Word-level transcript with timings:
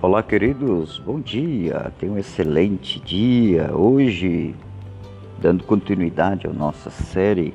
Olá, 0.00 0.22
queridos, 0.22 0.96
bom 1.04 1.18
dia, 1.18 1.92
tenha 1.98 2.12
um 2.12 2.18
excelente 2.18 3.00
dia. 3.00 3.76
Hoje, 3.76 4.54
dando 5.40 5.64
continuidade 5.64 6.46
à 6.46 6.52
nossa 6.52 6.88
série, 6.88 7.52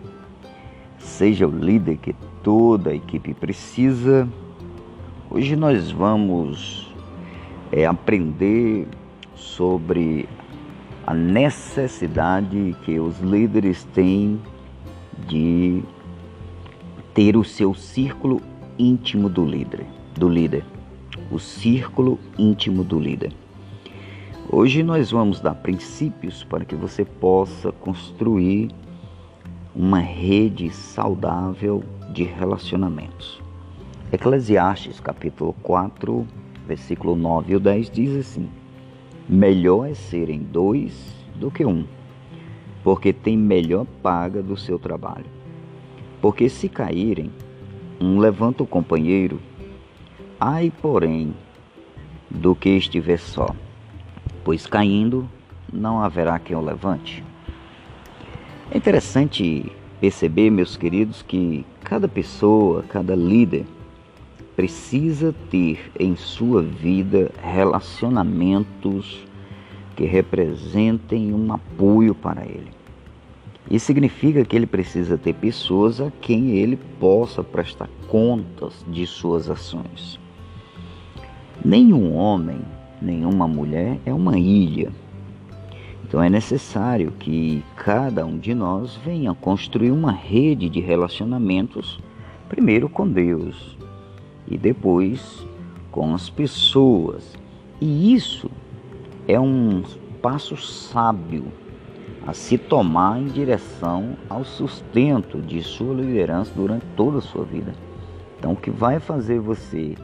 Seja 0.99 1.47
o 1.47 1.51
líder 1.51 1.95
que 1.95 2.13
toda 2.43 2.89
a 2.89 2.95
equipe 2.95 3.33
precisa. 3.33 4.27
Hoje 5.31 5.55
nós 5.55 5.89
vamos 5.89 6.93
é, 7.71 7.85
aprender 7.85 8.89
sobre 9.35 10.27
a 11.07 11.13
necessidade 11.13 12.75
que 12.83 12.99
os 12.99 13.19
líderes 13.21 13.85
têm 13.93 14.37
de 15.29 15.81
ter 17.13 17.37
o 17.37 17.43
seu 17.45 17.73
círculo 17.73 18.41
íntimo 18.77 19.29
do 19.29 19.45
líder, 19.45 19.85
do 20.13 20.27
líder 20.27 20.65
o 21.31 21.39
círculo 21.39 22.19
íntimo 22.37 22.83
do 22.83 22.99
líder. 22.99 23.33
Hoje 24.49 24.83
nós 24.83 25.11
vamos 25.11 25.39
dar 25.39 25.55
princípios 25.55 26.43
para 26.43 26.65
que 26.65 26.75
você 26.75 27.03
possa 27.03 27.71
construir 27.71 28.69
uma 29.75 29.99
rede 29.99 30.69
saudável 30.69 31.83
de 32.11 32.23
relacionamentos. 32.23 33.41
Eclesiastes 34.11 34.99
capítulo 34.99 35.53
4, 35.63 36.27
versículo 36.67 37.15
9 37.15 37.55
e 37.55 37.59
10 37.59 37.89
diz 37.89 38.15
assim: 38.15 38.47
Melhor 39.27 39.89
é 39.89 39.95
serem 39.95 40.39
dois 40.43 41.15
do 41.35 41.49
que 41.49 41.65
um, 41.65 41.85
porque 42.83 43.11
tem 43.11 43.35
melhor 43.35 43.87
paga 44.03 44.43
do 44.43 44.55
seu 44.55 44.77
trabalho. 44.77 45.25
Porque 46.21 46.47
se 46.47 46.69
caírem, 46.69 47.31
um 47.99 48.19
levanta 48.19 48.61
o 48.61 48.67
companheiro 48.67 49.39
Ai, 50.45 50.73
porém, 50.81 51.33
do 52.29 52.53
que 52.53 52.67
estiver 52.67 53.17
só, 53.17 53.55
pois 54.43 54.67
caindo 54.67 55.25
não 55.71 56.01
haverá 56.01 56.37
quem 56.37 56.53
o 56.53 56.59
levante. 56.59 57.23
É 58.69 58.77
interessante 58.77 59.71
perceber, 60.01 60.49
meus 60.49 60.75
queridos, 60.75 61.21
que 61.21 61.65
cada 61.81 62.09
pessoa, 62.09 62.83
cada 62.89 63.15
líder, 63.15 63.65
precisa 64.53 65.33
ter 65.49 65.79
em 65.97 66.13
sua 66.17 66.61
vida 66.61 67.31
relacionamentos 67.41 69.25
que 69.95 70.03
representem 70.03 71.33
um 71.33 71.53
apoio 71.53 72.13
para 72.13 72.43
ele. 72.43 72.69
Isso 73.71 73.85
significa 73.85 74.43
que 74.43 74.57
ele 74.57 74.67
precisa 74.67 75.17
ter 75.17 75.35
pessoas 75.35 76.01
a 76.01 76.11
quem 76.19 76.49
ele 76.49 76.75
possa 76.99 77.41
prestar 77.41 77.87
contas 78.09 78.83
de 78.89 79.07
suas 79.07 79.49
ações. 79.49 80.21
Nenhum 81.63 82.13
homem, 82.13 82.59
nenhuma 83.01 83.47
mulher 83.47 83.99
é 84.05 84.13
uma 84.13 84.37
ilha. 84.37 84.91
Então 86.03 86.21
é 86.21 86.29
necessário 86.29 87.11
que 87.11 87.63
cada 87.75 88.25
um 88.25 88.37
de 88.37 88.53
nós 88.53 88.95
venha 89.03 89.33
construir 89.33 89.91
uma 89.91 90.11
rede 90.11 90.69
de 90.69 90.79
relacionamentos, 90.79 91.99
primeiro 92.47 92.87
com 92.87 93.07
Deus 93.07 93.77
e 94.47 94.57
depois 94.57 95.45
com 95.91 96.13
as 96.13 96.29
pessoas. 96.29 97.33
E 97.81 98.13
isso 98.13 98.49
é 99.27 99.39
um 99.39 99.83
passo 100.21 100.55
sábio 100.57 101.45
a 102.25 102.33
se 102.33 102.57
tomar 102.57 103.19
em 103.19 103.25
direção 103.25 104.15
ao 104.29 104.45
sustento 104.45 105.41
de 105.41 105.61
sua 105.61 105.93
liderança 105.93 106.51
durante 106.55 106.85
toda 106.95 107.17
a 107.17 107.21
sua 107.21 107.43
vida. 107.43 107.73
Então, 108.39 108.53
o 108.53 108.55
que 108.55 108.71
vai 108.71 108.99
fazer 108.99 109.39
você 109.39 109.95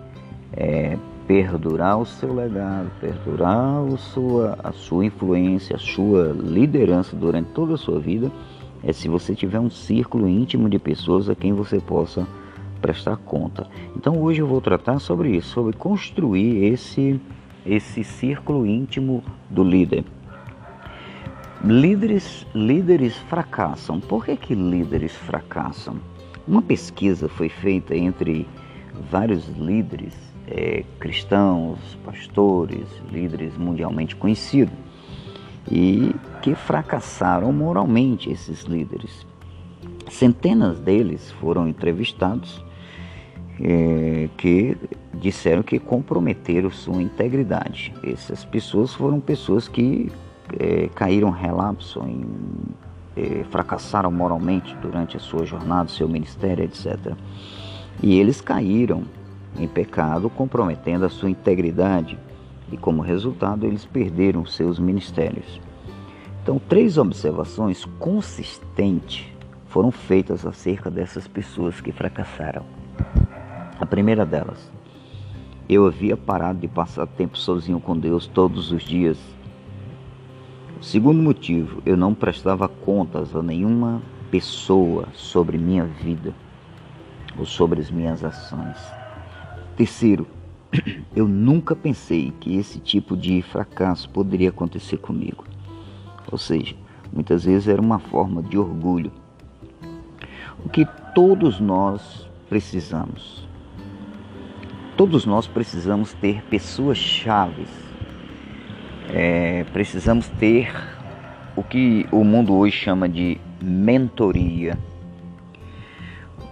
é, 0.54 0.98
perdurar 1.30 2.00
o 2.00 2.08
seu 2.08 2.34
legado, 2.34 2.90
perdurar 3.00 3.86
a 3.86 3.98
sua, 3.98 4.58
a 4.64 4.72
sua 4.72 5.06
influência, 5.06 5.76
a 5.76 5.80
sua 5.80 6.36
liderança 6.36 7.16
durante 7.16 7.52
toda 7.52 7.76
a 7.76 7.78
sua 7.78 8.00
vida, 8.00 8.32
é 8.84 8.92
se 8.92 9.08
você 9.08 9.36
tiver 9.36 9.60
um 9.60 9.70
círculo 9.70 10.28
íntimo 10.28 10.68
de 10.68 10.80
pessoas 10.80 11.30
a 11.30 11.36
quem 11.36 11.54
você 11.54 11.80
possa 11.80 12.28
prestar 12.82 13.16
conta. 13.18 13.68
Então 13.96 14.20
hoje 14.20 14.42
eu 14.42 14.48
vou 14.48 14.60
tratar 14.60 14.98
sobre 14.98 15.30
isso, 15.38 15.50
sobre 15.50 15.78
construir 15.78 16.64
esse, 16.64 17.22
esse 17.64 18.04
círculo 18.04 18.66
íntimo 18.66 19.24
do 19.52 19.64
líder. 19.64 20.06
Líderes, 21.64 22.48
líderes 22.56 23.16
fracassam. 23.16 24.00
Por 24.00 24.26
que, 24.26 24.36
que 24.36 24.56
líderes 24.56 25.14
fracassam? 25.14 25.98
Uma 26.48 26.64
pesquisa 26.64 27.30
foi 27.30 27.50
feita 27.50 27.96
entre 27.96 28.48
vários 29.12 29.48
líderes 29.50 30.29
é, 30.50 30.84
cristãos, 31.00 31.80
pastores, 32.04 32.88
líderes 33.12 33.56
mundialmente 33.56 34.16
conhecidos 34.16 34.74
e 35.70 36.16
que 36.42 36.56
fracassaram 36.56 37.54
moralmente 37.54 38.32
esses 38.32 38.64
líderes. 38.64 39.26
Centenas 40.10 40.80
deles 40.80 41.32
foram 41.34 41.68
entrevistados 41.68 42.64
é, 43.62 44.28
que 44.38 44.76
disseram 45.14 45.62
que 45.62 45.78
comprometeram 45.78 46.72
sua 46.72 47.02
integridade. 47.02 47.94
Essas 48.04 48.44
pessoas 48.44 48.94
foram 48.94 49.20
pessoas 49.20 49.68
que 49.68 50.12
é, 50.58 50.90
caíram 50.96 51.30
relapso, 51.30 52.02
em, 52.08 52.26
é, 53.16 53.44
fracassaram 53.52 54.12
moralmente 54.12 54.76
durante 54.82 55.16
a 55.16 55.20
sua 55.20 55.46
jornada, 55.46 55.90
seu 55.90 56.08
ministério, 56.08 56.64
etc. 56.64 57.14
E 58.02 58.18
eles 58.20 58.42
caíram 58.42 59.04
em 59.58 59.68
pecado, 59.68 60.30
comprometendo 60.30 61.06
a 61.06 61.10
sua 61.10 61.30
integridade, 61.30 62.18
e 62.72 62.78
como 62.78 63.02
resultado 63.02 63.66
eles 63.66 63.86
perderam 63.86 64.46
seus 64.46 64.78
ministérios. 64.80 65.60
Então, 66.42 66.60
três 66.60 66.98
observações 66.98 67.86
consistentes 68.00 69.26
foram 69.68 69.92
feitas 69.92 70.46
acerca 70.46 70.90
dessas 70.90 71.28
pessoas 71.28 71.80
que 71.80 71.92
fracassaram. 71.92 72.64
A 73.80 73.86
primeira 73.86 74.26
delas, 74.26 74.72
eu 75.70 75.86
havia 75.86 76.18
parado 76.18 76.60
de 76.60 76.68
passar 76.68 77.06
tempo 77.06 77.38
sozinho 77.38 77.80
com 77.80 77.98
Deus 77.98 78.26
todos 78.26 78.72
os 78.72 78.84
dias. 78.84 79.18
O 80.80 80.84
segundo 80.84 81.22
motivo, 81.22 81.82
eu 81.86 81.96
não 81.96 82.14
prestava 82.14 82.68
contas 82.68 83.36
a 83.36 83.44
nenhuma 83.44 84.02
pessoa 84.32 85.08
sobre 85.14 85.58
minha 85.58 85.86
vida 85.86 86.34
ou 87.38 87.46
sobre 87.46 87.80
as 87.80 87.92
minhas 87.92 88.24
ações. 88.24 88.99
Terceiro, 89.80 90.28
eu 91.16 91.26
nunca 91.26 91.74
pensei 91.74 92.34
que 92.38 92.58
esse 92.58 92.80
tipo 92.80 93.16
de 93.16 93.42
fracasso 93.42 94.10
poderia 94.10 94.50
acontecer 94.50 94.98
comigo. 94.98 95.46
Ou 96.30 96.38
seja, 96.38 96.76
muitas 97.14 97.46
vezes 97.46 97.70
era 97.70 97.82
uma 97.82 97.98
forma 97.98 98.44
de 98.44 98.58
orgulho. 98.58 99.10
O 100.66 100.68
que 100.68 100.86
todos 101.16 101.62
nós 101.62 102.30
precisamos. 102.50 103.48
Todos 104.98 105.26
nós 105.26 105.48
precisamos 105.48 106.12
ter 106.12 106.44
pessoas 106.50 106.98
chaves. 106.98 107.70
É, 109.08 109.64
precisamos 109.72 110.28
ter 110.28 110.76
o 111.56 111.64
que 111.64 112.06
o 112.12 112.26
mundo 112.26 112.54
hoje 112.54 112.76
chama 112.76 113.08
de 113.08 113.40
mentoria 113.62 114.78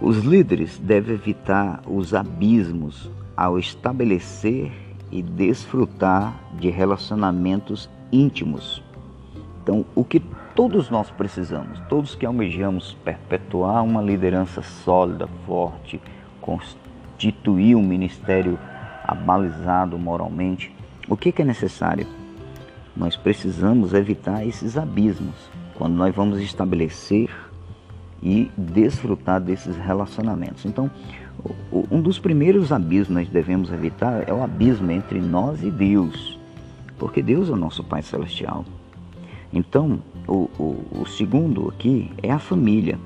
os 0.00 0.18
líderes 0.18 0.78
devem 0.78 1.14
evitar 1.14 1.82
os 1.84 2.14
abismos 2.14 3.10
ao 3.38 3.56
estabelecer 3.56 4.72
e 5.12 5.22
desfrutar 5.22 6.34
de 6.58 6.70
relacionamentos 6.70 7.88
íntimos. 8.10 8.82
Então, 9.62 9.86
o 9.94 10.02
que 10.02 10.18
todos 10.56 10.90
nós 10.90 11.08
precisamos, 11.08 11.78
todos 11.88 12.16
que 12.16 12.26
almejamos 12.26 12.94
perpetuar 13.04 13.84
uma 13.84 14.02
liderança 14.02 14.60
sólida, 14.60 15.28
forte, 15.46 16.00
constituir 16.40 17.76
um 17.76 17.82
ministério 17.82 18.58
abalizado 19.04 19.96
moralmente, 19.96 20.74
o 21.08 21.16
que, 21.16 21.32
é 21.40 21.44
necessário? 21.44 22.08
Nós 22.96 23.14
precisamos 23.14 23.94
evitar 23.94 24.44
esses 24.44 24.76
abismos 24.76 25.48
quando 25.76 25.94
nós 25.94 26.12
vamos 26.12 26.40
estabelecer 26.40 27.30
e 28.20 28.50
desfrutar 28.58 29.40
desses 29.40 29.76
relacionamentos. 29.76 30.66
Então, 30.66 30.90
um 31.90 32.00
dos 32.00 32.18
primeiros 32.18 32.72
abismos 32.72 33.08
que 33.08 33.14
nós 33.14 33.28
devemos 33.28 33.72
evitar 33.72 34.28
é 34.28 34.32
o 34.32 34.42
abismo 34.42 34.90
entre 34.90 35.20
nós 35.20 35.62
e 35.62 35.70
Deus, 35.70 36.38
porque 36.98 37.22
Deus 37.22 37.48
é 37.48 37.52
o 37.52 37.56
nosso 37.56 37.84
Pai 37.84 38.02
Celestial. 38.02 38.64
Então, 39.52 40.00
o, 40.26 40.50
o, 40.58 41.00
o 41.02 41.06
segundo 41.06 41.68
aqui 41.68 42.10
é 42.22 42.30
a 42.30 42.38
família, 42.38 42.98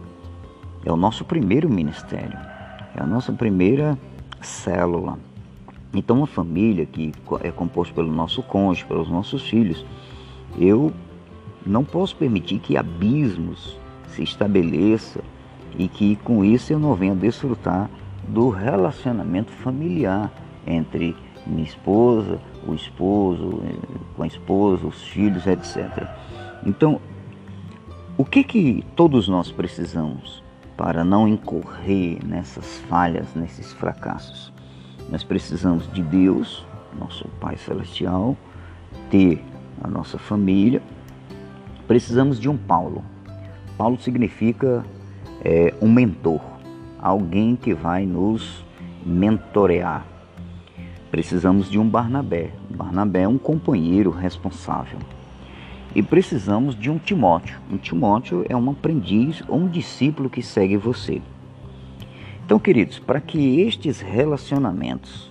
é 0.84 0.92
o 0.92 0.96
nosso 0.96 1.24
primeiro 1.24 1.68
ministério, 1.68 2.36
é 2.96 3.02
a 3.02 3.06
nossa 3.06 3.32
primeira 3.32 3.98
célula. 4.40 5.18
Então, 5.94 6.24
a 6.24 6.26
família 6.26 6.86
que 6.86 7.12
é 7.42 7.50
composta 7.50 7.94
pelo 7.94 8.10
nosso 8.10 8.42
cônjuge, 8.42 8.86
pelos 8.86 9.08
nossos 9.08 9.42
filhos, 9.42 9.84
eu 10.58 10.92
não 11.64 11.84
posso 11.84 12.16
permitir 12.16 12.58
que 12.58 12.76
abismos 12.76 13.78
se 14.08 14.22
estabeleça 14.22 15.20
e 15.78 15.86
que 15.88 16.16
com 16.16 16.44
isso 16.44 16.72
eu 16.72 16.78
não 16.78 16.94
venha 16.94 17.14
desfrutar 17.14 17.88
do 18.28 18.48
relacionamento 18.48 19.52
familiar 19.52 20.30
entre 20.66 21.16
minha 21.46 21.64
esposa, 21.64 22.40
o 22.66 22.74
esposo, 22.74 23.60
eh, 23.64 23.74
com 24.16 24.22
a 24.22 24.26
esposa, 24.26 24.86
os 24.86 25.02
filhos, 25.02 25.46
etc. 25.46 26.06
Então, 26.64 27.00
o 28.16 28.24
que 28.24 28.44
que 28.44 28.84
todos 28.94 29.28
nós 29.28 29.50
precisamos 29.50 30.42
para 30.76 31.04
não 31.04 31.26
incorrer 31.26 32.24
nessas 32.24 32.78
falhas, 32.88 33.34
nesses 33.34 33.72
fracassos? 33.72 34.52
Nós 35.10 35.24
precisamos 35.24 35.90
de 35.92 36.02
Deus, 36.02 36.64
nosso 36.98 37.26
Pai 37.40 37.56
Celestial, 37.56 38.36
ter 39.10 39.44
a 39.82 39.88
nossa 39.88 40.18
família. 40.18 40.82
Precisamos 41.88 42.38
de 42.38 42.48
um 42.48 42.56
Paulo. 42.56 43.04
Paulo 43.76 43.98
significa 44.00 44.84
é, 45.44 45.74
um 45.82 45.90
mentor, 45.90 46.40
alguém 47.02 47.56
que 47.56 47.74
vai 47.74 48.06
nos 48.06 48.64
mentorear. 49.04 50.06
Precisamos 51.10 51.68
de 51.68 51.78
um 51.78 51.86
Barnabé. 51.86 52.52
Barnabé 52.70 53.22
é 53.22 53.28
um 53.28 53.36
companheiro 53.36 54.10
responsável. 54.10 54.98
E 55.94 56.02
precisamos 56.02 56.74
de 56.78 56.88
um 56.88 56.98
Timóteo. 56.98 57.60
Um 57.70 57.76
Timóteo 57.76 58.46
é 58.48 58.56
um 58.56 58.70
aprendiz 58.70 59.42
ou 59.46 59.58
um 59.58 59.68
discípulo 59.68 60.30
que 60.30 60.42
segue 60.42 60.76
você. 60.76 61.20
Então, 62.46 62.58
queridos, 62.58 62.98
para 62.98 63.20
que 63.20 63.60
estes 63.60 64.00
relacionamentos, 64.00 65.30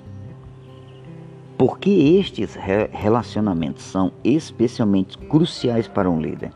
porque 1.57 1.89
estes 1.89 2.56
relacionamentos 2.91 3.83
são 3.83 4.12
especialmente 4.23 5.18
cruciais 5.18 5.88
para 5.88 6.09
um 6.09 6.21
líder? 6.21 6.51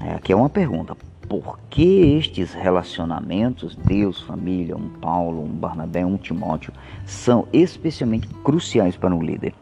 É, 0.00 0.14
aqui 0.14 0.32
é 0.32 0.36
uma 0.36 0.48
pergunta. 0.48 0.96
Por 1.28 1.58
que 1.68 2.16
estes 2.16 2.54
relacionamentos, 2.54 3.76
Deus, 3.76 4.22
família, 4.22 4.74
um 4.74 4.88
Paulo, 4.88 5.44
um 5.44 5.48
Barnabé, 5.48 6.04
um 6.06 6.16
Timóteo, 6.16 6.72
são 7.04 7.46
especialmente 7.52 8.26
cruciais 8.42 8.96
para 8.96 9.14
um 9.14 9.22
líder? 9.22 9.52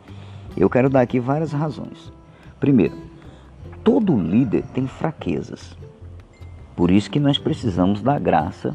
Eu 0.56 0.70
quero 0.70 0.88
dar 0.88 1.00
aqui 1.00 1.18
várias 1.18 1.52
razões. 1.52 2.12
Primeiro, 2.60 2.96
todo 3.82 4.16
líder 4.16 4.62
tem 4.72 4.86
fraquezas. 4.86 5.76
Por 6.76 6.90
isso 6.90 7.10
que 7.10 7.18
nós 7.18 7.36
precisamos 7.36 8.00
da 8.00 8.16
graça 8.16 8.72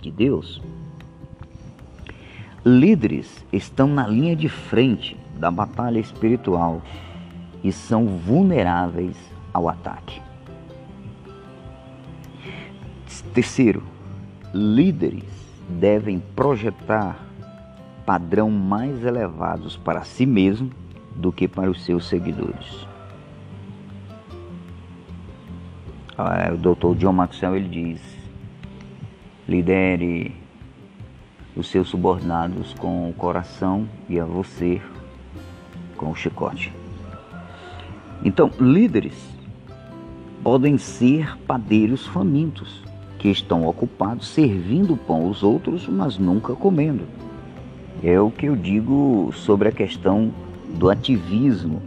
de 0.00 0.10
Deus. 0.10 0.62
Líderes 2.64 3.44
estão 3.52 3.88
na 3.88 4.06
linha 4.06 4.34
de 4.34 4.48
frente 4.48 5.18
da 5.38 5.50
batalha 5.50 5.98
espiritual 5.98 6.80
e 7.62 7.70
são 7.70 8.06
vulneráveis 8.06 9.16
ao 9.52 9.68
ataque. 9.68 10.31
Terceiro, 13.34 13.82
líderes 14.52 15.24
devem 15.66 16.20
projetar 16.36 17.18
padrão 18.04 18.50
mais 18.50 19.02
elevados 19.06 19.74
para 19.74 20.02
si 20.02 20.26
mesmo 20.26 20.70
do 21.16 21.32
que 21.32 21.48
para 21.48 21.70
os 21.70 21.82
seus 21.82 22.06
seguidores. 22.06 22.86
Ah, 26.18 26.52
o 26.52 26.58
Dr. 26.58 26.94
John 26.98 27.14
Maxwell 27.14 27.56
ele 27.56 27.68
diz: 27.68 28.02
lidere 29.48 30.36
os 31.56 31.68
seus 31.68 31.88
subordinados 31.88 32.74
com 32.74 33.08
o 33.08 33.14
coração 33.14 33.88
e 34.10 34.20
a 34.20 34.26
você 34.26 34.78
com 35.96 36.10
o 36.10 36.14
chicote. 36.14 36.70
Então, 38.22 38.50
líderes 38.60 39.32
podem 40.42 40.76
ser 40.76 41.38
padeiros 41.46 42.06
famintos 42.06 42.91
que 43.22 43.28
estão 43.28 43.68
ocupados 43.68 44.26
servindo 44.26 44.96
pão 44.96 45.26
aos 45.26 45.44
outros, 45.44 45.86
mas 45.86 46.18
nunca 46.18 46.56
comendo. 46.56 47.04
É 48.02 48.20
o 48.20 48.32
que 48.32 48.46
eu 48.46 48.56
digo 48.56 49.30
sobre 49.32 49.68
a 49.68 49.72
questão 49.72 50.32
do 50.74 50.90
ativismo. 50.90 51.80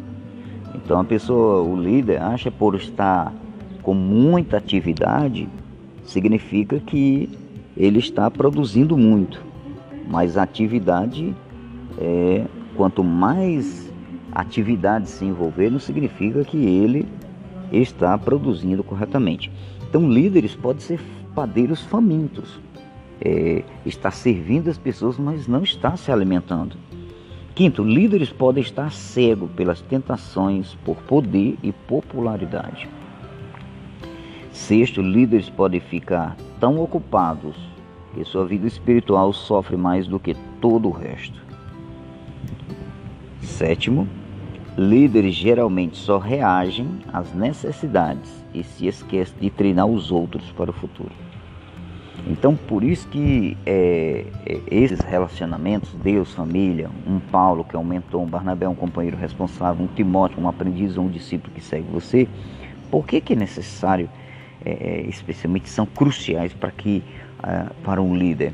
Então 0.74 0.98
a 0.98 1.04
pessoa, 1.04 1.62
o 1.62 1.76
líder, 1.76 2.22
acha 2.22 2.50
por 2.50 2.74
estar 2.74 3.34
com 3.84 3.94
muita 3.94 4.56
atividade, 4.56 5.50
significa 6.06 6.80
que 6.80 7.30
ele 7.76 8.00
está 8.00 8.32
produzindo 8.32 8.98
muito. 8.98 9.44
Mas 10.10 10.38
a 10.38 10.44
atividade, 10.44 11.36
é, 11.98 12.46
quanto 12.78 13.04
mais 13.04 13.92
atividade 14.32 15.10
se 15.10 15.26
envolver, 15.26 15.70
não 15.70 15.80
significa 15.80 16.46
que 16.46 16.58
ele 16.58 17.06
está 17.74 18.18
produzindo 18.18 18.86
corretamente. 18.86 19.52
Então, 19.90 20.10
líderes 20.10 20.56
podem 20.56 20.82
ser 20.82 21.00
padeiros 21.36 21.82
famintos. 21.82 22.60
É, 23.22 23.64
está 23.86 24.10
servindo 24.10 24.70
as 24.70 24.78
pessoas, 24.78 25.18
mas 25.18 25.48
não 25.48 25.64
está 25.64 25.96
se 25.96 26.12
alimentando. 26.12 26.78
Quinto, 27.54 27.84
líderes 27.84 28.32
podem 28.32 28.62
estar 28.62 28.92
cegos 28.92 29.50
pelas 29.52 29.82
tentações 29.82 30.76
por 30.84 30.98
poder 30.98 31.58
e 31.62 31.72
popularidade. 31.72 32.90
Sexto, 34.52 35.02
líderes 35.02 35.50
podem 35.50 35.80
ficar 35.80 36.36
tão 36.60 36.80
ocupados 36.80 37.56
que 38.14 38.24
sua 38.24 38.46
vida 38.46 38.68
espiritual 38.68 39.32
sofre 39.34 39.78
mais 39.78 40.08
do 40.08 40.20
que 40.20 40.36
todo 40.60 40.88
o 40.88 40.92
resto. 40.92 41.42
Sétimo, 43.42 44.08
líderes 44.77 45.36
geralmente 45.36 45.98
só 45.98 46.18
reagem 46.18 47.00
às 47.12 47.33
necessidades 47.33 48.44
e 48.54 48.63
se 48.63 48.88
esquecem 48.88 49.36
de 49.39 49.50
treinar 49.50 49.86
os 49.86 50.12
outros 50.12 50.51
para 50.51 50.69
o 50.69 50.74
futuro. 50.74 51.12
Então, 52.27 52.56
por 52.56 52.83
isso 52.83 53.07
que 53.07 53.56
é, 53.66 54.25
é, 54.45 54.60
esses 54.69 55.00
relacionamentos, 55.00 55.94
Deus, 56.04 56.33
família, 56.33 56.89
um 57.06 57.19
Paulo 57.19 57.63
que 57.63 57.75
é 57.75 57.80
um 57.80 57.83
mentor, 57.83 58.22
um 58.22 58.25
Barnabé, 58.25 58.68
um 58.68 58.75
companheiro 58.75 59.16
responsável, 59.16 59.86
um 59.86 59.88
Timóteo, 59.88 60.42
um 60.42 60.50
aprendiz 60.50 60.98
um 60.98 61.07
discípulo 61.07 61.54
que 61.54 61.62
segue 61.62 61.86
você, 61.92 62.27
por 62.89 63.06
que, 63.06 63.22
que 63.22 63.33
é 63.33 63.36
necessário 63.36 64.10
é, 64.66 64.72
é, 64.72 65.01
especialmente 65.01 65.69
são 65.69 65.86
cruciais 65.86 66.51
para 66.51 66.72
que 66.72 67.04
uh, 67.39 67.72
para 67.83 68.01
um 68.01 68.16
líder, 68.16 68.51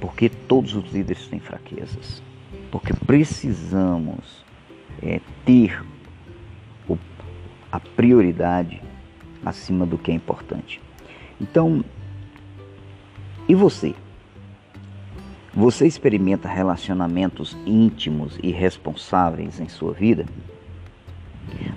porque 0.00 0.28
todos 0.28 0.76
os 0.76 0.92
líderes 0.92 1.26
têm 1.26 1.40
fraquezas, 1.40 2.22
porque 2.70 2.92
precisamos 2.92 4.45
é, 5.02 5.20
ter 5.44 5.82
o, 6.88 6.96
a 7.70 7.80
prioridade 7.80 8.82
acima 9.44 9.86
do 9.86 9.96
que 9.96 10.10
é 10.10 10.14
importante. 10.14 10.80
Então, 11.40 11.84
e 13.48 13.54
você? 13.54 13.94
Você 15.54 15.86
experimenta 15.86 16.48
relacionamentos 16.48 17.56
íntimos 17.64 18.38
e 18.42 18.50
responsáveis 18.50 19.60
em 19.60 19.68
sua 19.68 19.92
vida? 19.92 20.26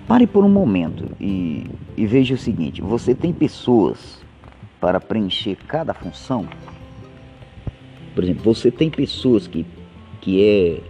Pare 0.07 0.25
por 0.25 0.43
um 0.43 0.49
momento 0.49 1.15
e, 1.19 1.65
e 1.95 2.05
veja 2.05 2.33
o 2.33 2.37
seguinte: 2.37 2.81
você 2.81 3.13
tem 3.13 3.31
pessoas 3.31 4.21
para 4.81 4.99
preencher 4.99 5.55
cada 5.67 5.93
função? 5.93 6.47
Por 8.15 8.23
exemplo, 8.23 8.43
você 8.43 8.71
tem 8.71 8.89
pessoas 8.89 9.47
que, 9.47 9.65
que 10.19 10.43
é, 10.43 10.81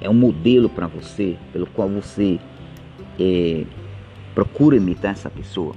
é 0.00 0.08
um 0.08 0.14
modelo 0.14 0.68
para 0.68 0.86
você, 0.86 1.36
pelo 1.52 1.66
qual 1.66 1.88
você 1.88 2.38
é, 3.18 3.64
procura 4.34 4.76
imitar 4.76 5.12
essa 5.12 5.30
pessoa? 5.30 5.74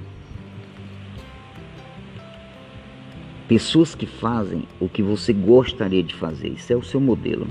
Pessoas 3.48 3.94
que 3.94 4.06
fazem 4.06 4.64
o 4.80 4.88
que 4.88 5.02
você 5.02 5.32
gostaria 5.32 6.02
de 6.02 6.14
fazer, 6.14 6.48
isso 6.48 6.72
é 6.72 6.76
o 6.76 6.82
seu 6.82 7.00
modelo. 7.00 7.46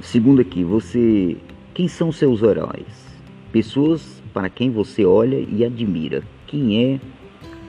Segundo 0.00 0.40
aqui, 0.40 0.62
você 0.62 1.36
quem 1.74 1.86
são 1.86 2.10
seus 2.10 2.42
heróis? 2.42 3.06
Pessoas 3.52 4.22
para 4.32 4.50
quem 4.50 4.70
você 4.70 5.04
olha 5.04 5.36
e 5.36 5.64
admira. 5.64 6.22
Quem 6.46 6.94
é 6.94 7.00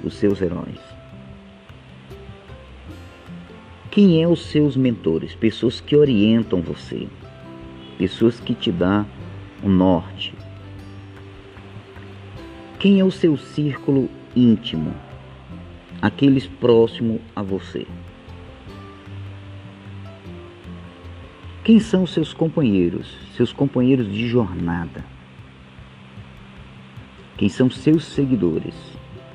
os 0.04 0.16
seus 0.16 0.42
heróis? 0.42 0.89
Quem 3.92 4.22
é 4.22 4.28
os 4.28 4.46
seus 4.46 4.78
mentores? 4.78 5.34
Pessoas 5.34 5.82
que 5.82 5.96
orientam 5.96 6.62
você. 6.62 7.08
Pessoas 7.98 8.40
que 8.40 8.54
te 8.54 8.72
dão 8.72 9.06
o 9.64 9.68
norte. 9.68 10.34
Quem 12.78 13.00
é 13.00 13.04
o 13.04 13.10
seu 13.10 13.36
círculo 13.36 14.08
íntimo? 14.36 14.94
Aqueles 16.00 16.46
próximos 16.46 17.20
a 17.36 17.42
você. 17.42 17.88
Quem 21.64 21.80
são 21.80 22.06
seus 22.06 22.32
companheiros, 22.32 23.18
seus 23.36 23.52
companheiros 23.52 24.12
de 24.12 24.28
jornada? 24.28 25.04
Quem 27.38 27.50
são 27.50 27.72
seus 27.72 28.06
seguidores, 28.06 28.76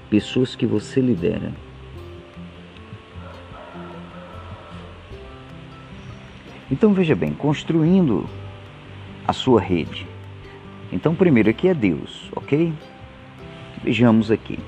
pessoas 0.08 0.54
que 0.54 0.64
você 0.64 1.00
lidera? 1.00 1.52
Então 6.74 6.92
veja 6.92 7.14
bem, 7.14 7.32
construindo 7.32 8.28
a 9.28 9.32
sua 9.32 9.60
rede. 9.60 10.04
Então 10.90 11.14
primeiro 11.14 11.48
aqui 11.48 11.68
é 11.68 11.72
Deus, 11.72 12.28
ok? 12.34 12.72
Vejamos 13.80 14.28
aqui. 14.28 14.58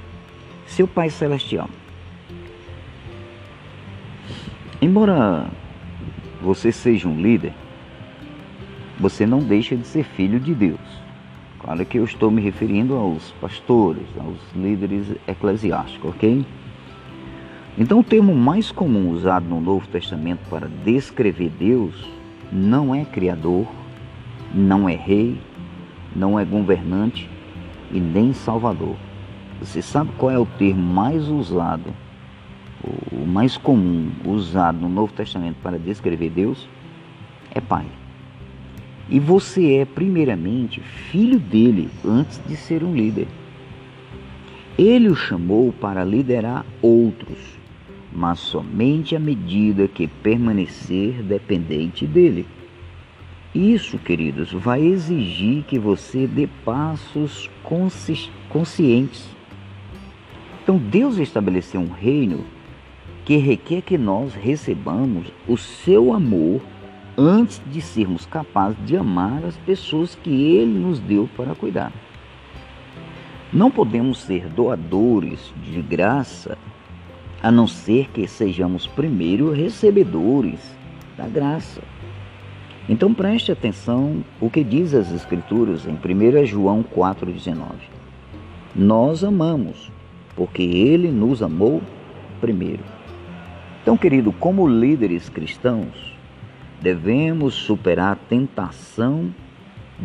Seu 0.68 0.86
Pai 0.86 1.10
Celestial. 1.10 1.68
Embora 4.80 5.48
você 6.40 6.70
seja 6.70 7.08
um 7.08 7.20
líder, 7.20 7.52
você 9.00 9.26
não 9.26 9.40
deixa 9.40 9.74
de 9.74 9.84
ser 9.84 10.04
filho 10.04 10.38
de 10.38 10.54
Deus. 10.54 10.78
Claro 11.58 11.84
que 11.84 11.98
eu 11.98 12.04
estou 12.04 12.30
me 12.30 12.40
referindo 12.40 12.94
aos 12.94 13.32
pastores, 13.40 14.06
aos 14.20 14.38
líderes 14.54 15.08
eclesiásticos, 15.26 16.10
ok? 16.10 16.46
Então, 17.78 18.00
o 18.00 18.04
termo 18.04 18.34
mais 18.34 18.72
comum 18.72 19.10
usado 19.10 19.46
no 19.46 19.60
Novo 19.60 19.86
Testamento 19.88 20.40
para 20.48 20.66
descrever 20.82 21.50
Deus 21.58 22.08
não 22.50 22.94
é 22.94 23.04
Criador, 23.04 23.66
não 24.54 24.88
é 24.88 24.94
Rei, 24.94 25.38
não 26.14 26.40
é 26.40 26.44
governante 26.44 27.28
e 27.92 28.00
nem 28.00 28.32
Salvador. 28.32 28.96
Você 29.60 29.82
sabe 29.82 30.10
qual 30.16 30.32
é 30.32 30.38
o 30.38 30.46
termo 30.46 30.82
mais 30.82 31.28
usado, 31.28 31.92
o 33.12 33.26
mais 33.26 33.58
comum 33.58 34.10
usado 34.24 34.78
no 34.78 34.88
Novo 34.88 35.12
Testamento 35.12 35.56
para 35.62 35.78
descrever 35.78 36.30
Deus? 36.30 36.66
É 37.50 37.60
Pai. 37.60 37.86
E 39.08 39.20
você 39.20 39.74
é, 39.74 39.84
primeiramente, 39.84 40.80
filho 40.80 41.38
dele 41.38 41.90
antes 42.04 42.40
de 42.46 42.56
ser 42.56 42.82
um 42.82 42.94
líder. 42.94 43.28
Ele 44.78 45.08
o 45.08 45.14
chamou 45.14 45.72
para 45.72 46.04
liderar 46.04 46.66
outros, 46.82 47.55
mas 48.16 48.38
somente 48.38 49.14
à 49.14 49.20
medida 49.20 49.86
que 49.86 50.08
permanecer 50.08 51.22
dependente 51.22 52.06
dele. 52.06 52.46
Isso, 53.54 53.98
queridos, 53.98 54.52
vai 54.52 54.82
exigir 54.82 55.64
que 55.64 55.78
você 55.78 56.26
dê 56.26 56.48
passos 56.64 57.50
conscientes. 58.48 59.28
Então, 60.62 60.78
Deus 60.78 61.18
estabeleceu 61.18 61.78
um 61.78 61.92
reino 61.92 62.44
que 63.26 63.36
requer 63.36 63.82
que 63.82 63.98
nós 63.98 64.34
recebamos 64.34 65.26
o 65.46 65.58
seu 65.58 66.14
amor 66.14 66.62
antes 67.18 67.60
de 67.66 67.82
sermos 67.82 68.24
capazes 68.24 68.78
de 68.86 68.96
amar 68.96 69.44
as 69.44 69.56
pessoas 69.58 70.14
que 70.14 70.30
Ele 70.30 70.78
nos 70.78 70.98
deu 71.00 71.28
para 71.36 71.54
cuidar. 71.54 71.92
Não 73.52 73.70
podemos 73.70 74.18
ser 74.20 74.48
doadores 74.48 75.52
de 75.62 75.82
graça 75.82 76.56
a 77.42 77.50
não 77.50 77.66
ser 77.66 78.08
que 78.10 78.26
sejamos 78.26 78.86
primeiro 78.86 79.50
recebedores 79.50 80.60
da 81.16 81.26
graça. 81.28 81.82
Então 82.88 83.12
preste 83.12 83.50
atenção 83.50 84.24
o 84.40 84.48
que 84.48 84.62
diz 84.62 84.94
as 84.94 85.10
Escrituras 85.12 85.86
em 85.86 85.94
1 85.94 86.46
João 86.46 86.82
4,19. 86.82 87.56
Nós 88.74 89.24
amamos, 89.24 89.90
porque 90.34 90.62
Ele 90.62 91.10
nos 91.10 91.42
amou 91.42 91.82
primeiro. 92.40 92.84
Então, 93.82 93.96
querido, 93.96 94.32
como 94.32 94.68
líderes 94.68 95.28
cristãos, 95.28 96.12
devemos 96.80 97.54
superar 97.54 98.12
a 98.12 98.28
tentação 98.28 99.32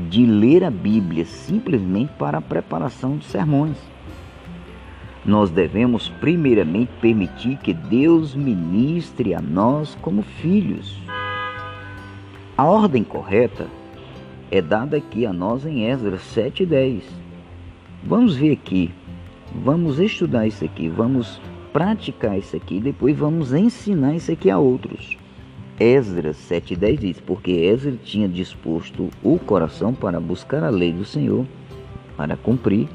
de 0.10 0.26
ler 0.26 0.64
a 0.64 0.72
Bíblia 0.72 1.26
simplesmente 1.26 2.12
para 2.18 2.38
a 2.38 2.42
preparação 2.42 3.18
de 3.18 3.26
sermões. 3.26 3.78
Nós 5.24 5.52
devemos, 5.52 6.10
primeiramente, 6.10 6.92
permitir 7.00 7.58
que 7.58 7.74
Deus 7.74 8.34
ministre 8.34 9.36
a 9.36 9.42
nós 9.42 9.96
como 10.02 10.24
filhos. 10.24 10.98
A 12.58 12.66
ordem 12.66 13.04
correta 13.04 13.68
é 14.50 14.62
dada 14.62 14.98
aqui 14.98 15.26
a 15.26 15.32
nós 15.32 15.64
em 15.66 15.86
Esdras 15.86 16.22
7,10. 16.36 17.04
Vamos 18.04 18.36
ver 18.36 18.52
aqui, 18.54 18.92
vamos 19.64 20.00
estudar 20.00 20.48
isso 20.48 20.66
aqui, 20.66 20.90
vamos 20.90 21.40
praticar 21.72 22.38
isso 22.38 22.56
aqui, 22.56 22.80
depois 22.80 23.16
vamos 23.16 23.54
ensinar 23.54 24.16
isso 24.16 24.32
aqui 24.32 24.50
a 24.50 24.58
outros. 24.58 25.18
Esdras 25.80 26.38
7,10 26.50 26.98
diz: 26.98 27.20
Porque 27.20 27.52
Esdras 27.52 28.00
tinha 28.04 28.28
disposto 28.28 29.10
o 29.24 29.38
coração 29.38 29.94
para 29.94 30.20
buscar 30.20 30.64
a 30.64 30.70
lei 30.70 30.92
do 30.92 31.06
Senhor, 31.06 31.46
para 32.18 32.36
cumprir 32.36 32.90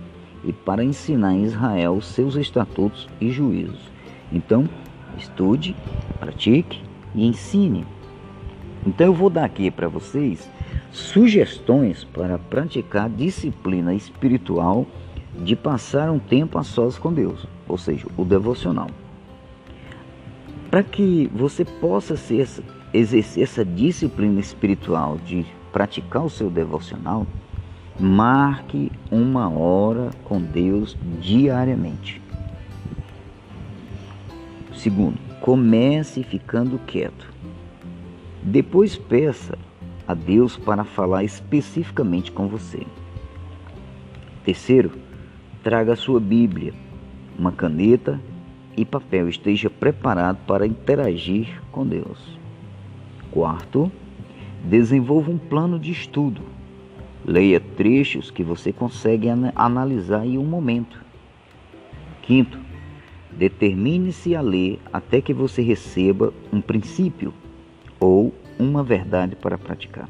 e 0.46 0.52
para 0.52 0.84
ensinar 0.84 1.34
em 1.34 1.42
Israel 1.42 2.00
seus 2.00 2.36
estatutos 2.36 3.08
e 3.20 3.30
juízos. 3.30 3.90
Então, 4.32 4.68
estude, 5.18 5.74
pratique 6.18 6.80
e 7.14 7.26
ensine. 7.26 7.84
Então, 8.86 9.08
eu 9.08 9.14
vou 9.14 9.28
dar 9.28 9.44
aqui 9.44 9.70
para 9.70 9.88
vocês 9.88 10.48
sugestões 10.92 12.04
para 12.04 12.38
praticar 12.38 13.10
disciplina 13.10 13.92
espiritual 13.92 14.86
de 15.38 15.56
passar 15.56 16.10
um 16.10 16.18
tempo 16.18 16.58
a 16.58 16.62
sós 16.62 16.96
com 16.96 17.12
Deus, 17.12 17.44
ou 17.68 17.76
seja, 17.76 18.06
o 18.16 18.24
devocional. 18.24 18.88
Para 20.70 20.82
que 20.82 21.30
você 21.34 21.64
possa 21.64 22.16
ser 22.16 22.48
exercer 22.94 23.42
essa 23.42 23.64
disciplina 23.64 24.40
espiritual 24.40 25.18
de 25.18 25.44
praticar 25.72 26.24
o 26.24 26.30
seu 26.30 26.48
devocional, 26.48 27.26
marque 27.98 28.92
uma 29.10 29.48
hora 29.48 30.10
com 30.24 30.40
Deus 30.40 30.96
diariamente. 31.20 32.20
Segundo, 34.74 35.18
comece 35.40 36.22
ficando 36.22 36.78
quieto. 36.78 37.32
Depois 38.42 38.96
peça 38.96 39.58
a 40.06 40.14
Deus 40.14 40.56
para 40.56 40.84
falar 40.84 41.24
especificamente 41.24 42.30
com 42.30 42.46
você. 42.46 42.86
Terceiro, 44.44 44.92
traga 45.62 45.94
a 45.94 45.96
sua 45.96 46.20
Bíblia, 46.20 46.72
uma 47.36 47.50
caneta 47.50 48.20
e 48.76 48.84
papel. 48.84 49.28
Esteja 49.28 49.68
preparado 49.68 50.38
para 50.46 50.66
interagir 50.66 51.60
com 51.72 51.84
Deus. 51.84 52.38
Quarto, 53.32 53.90
desenvolva 54.62 55.30
um 55.30 55.38
plano 55.38 55.78
de 55.78 55.90
estudo. 55.90 56.55
Leia 57.28 57.58
trechos 57.58 58.30
que 58.30 58.44
você 58.44 58.72
consegue 58.72 59.28
analisar 59.56 60.24
em 60.24 60.38
um 60.38 60.44
momento. 60.44 61.04
Quinto, 62.22 62.56
determine-se 63.32 64.36
a 64.36 64.40
ler 64.40 64.78
até 64.92 65.20
que 65.20 65.34
você 65.34 65.60
receba 65.60 66.32
um 66.52 66.60
princípio 66.60 67.34
ou 67.98 68.32
uma 68.56 68.84
verdade 68.84 69.34
para 69.34 69.58
praticar. 69.58 70.08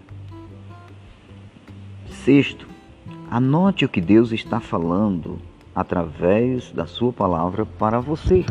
Sexto, 2.11 2.69
anote 3.31 3.87
o 3.87 3.89
que 3.89 4.03
Deus 4.03 4.31
está 4.31 4.61
falando 4.61 5.39
através 5.75 6.71
da 6.71 6.87
sua 6.87 7.15
palavra 7.15 7.65
para 7.65 7.99
você. 7.99 8.45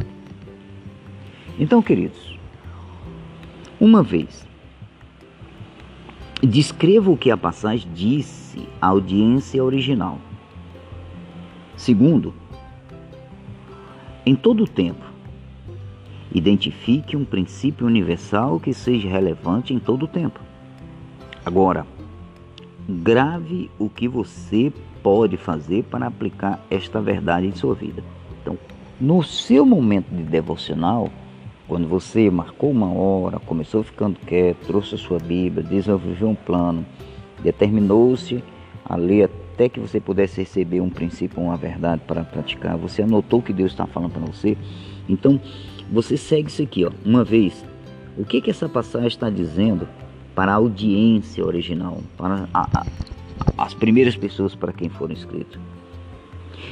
Então, 1.59 1.83
queridos, 1.83 2.39
uma 3.79 4.01
vez 4.01 4.47
Descreva 6.41 7.09
o 7.09 7.17
que 7.17 7.31
a 7.31 7.37
passagem 7.37 7.89
disse 7.93 8.67
à 8.81 8.87
audiência 8.87 9.63
original. 9.63 10.19
Segundo, 11.77 12.33
em 14.25 14.35
todo 14.35 14.63
o 14.63 14.67
tempo, 14.67 15.03
identifique 16.33 17.15
um 17.15 17.23
princípio 17.23 17.87
universal 17.87 18.59
que 18.59 18.73
seja 18.73 19.07
relevante 19.07 19.73
em 19.73 19.79
todo 19.79 20.03
o 20.03 20.07
tempo. 20.07 20.39
Agora, 21.45 21.85
grave 22.87 23.69
o 23.79 23.89
que 23.89 24.07
você 24.07 24.71
pode 25.01 25.37
fazer 25.37 25.83
para 25.83 26.07
aplicar 26.07 26.59
esta 26.69 27.01
verdade 27.01 27.47
em 27.47 27.55
sua 27.55 27.75
vida. 27.75 28.03
Então, 28.41 28.57
no 28.99 29.23
seu 29.23 29.65
momento 29.65 30.09
de 30.09 30.23
devocional, 30.23 31.09
quando 31.67 31.87
você 31.87 32.29
marcou 32.29 32.69
uma 32.69 32.91
hora, 32.91 33.39
começou 33.39 33.83
ficando 33.83 34.19
quieto, 34.19 34.67
trouxe 34.67 34.95
a 34.95 34.97
sua 34.97 35.17
Bíblia, 35.17 35.63
desenvolveu 35.63 36.29
um 36.29 36.35
plano, 36.35 36.85
determinou-se 37.43 38.43
a 38.83 38.95
ler 38.95 39.23
até 39.23 39.67
que 39.67 39.79
você 39.79 39.99
pudesse 39.99 40.41
receber 40.41 40.79
um 40.79 40.89
princípio, 40.89 41.41
uma 41.41 41.57
verdade 41.57 42.03
para 42.05 42.23
praticar. 42.23 42.77
Você 42.77 43.01
anotou 43.01 43.39
o 43.39 43.41
que 43.41 43.51
Deus 43.51 43.71
está 43.71 43.87
falando 43.87 44.11
para 44.11 44.25
você. 44.25 44.55
Então, 45.09 45.41
você 45.91 46.17
segue 46.17 46.49
isso 46.49 46.61
aqui, 46.61 46.85
ó. 46.85 46.91
Uma 47.03 47.23
vez, 47.23 47.65
o 48.15 48.23
que 48.23 48.41
que 48.41 48.51
essa 48.51 48.69
passagem 48.69 49.07
está 49.07 49.29
dizendo 49.29 49.87
para 50.35 50.51
a 50.51 50.55
audiência 50.55 51.43
original, 51.43 51.97
para 52.15 52.47
a, 52.53 52.79
a, 52.79 52.85
as 53.57 53.73
primeiras 53.73 54.15
pessoas 54.15 54.53
para 54.53 54.71
quem 54.71 54.89
foram 54.89 55.13
inscritos? 55.13 55.59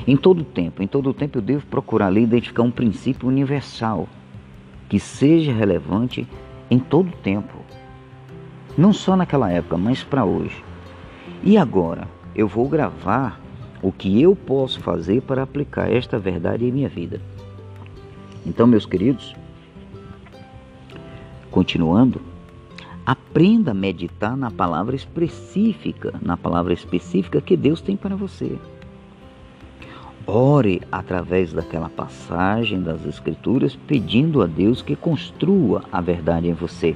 Em 0.05 0.15
todo 0.15 0.43
tempo, 0.43 0.83
em 0.83 0.87
todo 0.87 1.13
tempo 1.13 1.39
eu 1.39 1.41
devo 1.41 1.65
procurar 1.65 2.07
ali 2.07 2.23
identificar 2.23 2.63
um 2.63 2.71
princípio 2.71 3.27
universal 3.27 4.07
que 4.89 4.99
seja 4.99 5.53
relevante 5.53 6.27
em 6.69 6.79
todo 6.79 7.09
o 7.09 7.17
tempo. 7.17 7.53
Não 8.77 8.91
só 8.91 9.15
naquela 9.15 9.51
época, 9.51 9.77
mas 9.77 10.03
para 10.03 10.25
hoje. 10.25 10.63
E 11.43 11.57
agora, 11.57 12.07
eu 12.35 12.47
vou 12.47 12.67
gravar 12.67 13.39
o 13.81 13.91
que 13.91 14.21
eu 14.21 14.35
posso 14.35 14.79
fazer 14.79 15.21
para 15.21 15.43
aplicar 15.43 15.91
esta 15.91 16.17
verdade 16.17 16.65
em 16.65 16.71
minha 16.71 16.89
vida. 16.89 17.21
Então, 18.45 18.65
meus 18.65 18.85
queridos, 18.85 19.35
continuando, 21.51 22.21
aprenda 23.05 23.71
a 23.71 23.75
meditar 23.75 24.35
na 24.35 24.49
palavra 24.49 24.95
específica, 24.95 26.13
na 26.21 26.35
palavra 26.35 26.73
específica 26.73 27.41
que 27.41 27.55
Deus 27.55 27.81
tem 27.81 27.95
para 27.95 28.15
você. 28.15 28.57
Ore 30.25 30.81
através 30.89 31.51
daquela 31.51 31.89
passagem 31.89 32.81
das 32.81 33.05
Escrituras, 33.05 33.75
pedindo 33.75 34.41
a 34.41 34.45
Deus 34.45 34.81
que 34.81 34.95
construa 34.95 35.83
a 35.91 35.99
verdade 35.99 36.47
em 36.47 36.53
você. 36.53 36.95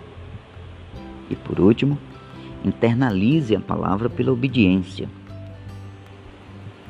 E 1.30 1.36
por 1.36 1.60
último, 1.60 1.98
internalize 2.64 3.54
a 3.54 3.60
palavra 3.60 4.10
pela 4.10 4.32
obediência. 4.32 5.10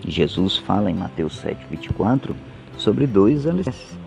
Jesus 0.07 0.57
fala 0.57 0.91
em 0.91 0.93
Mateus 0.93 1.37
7, 1.37 1.65
24 1.71 2.35
sobre 2.77 3.07
dois 3.07 3.47
alicerces. 3.47 3.97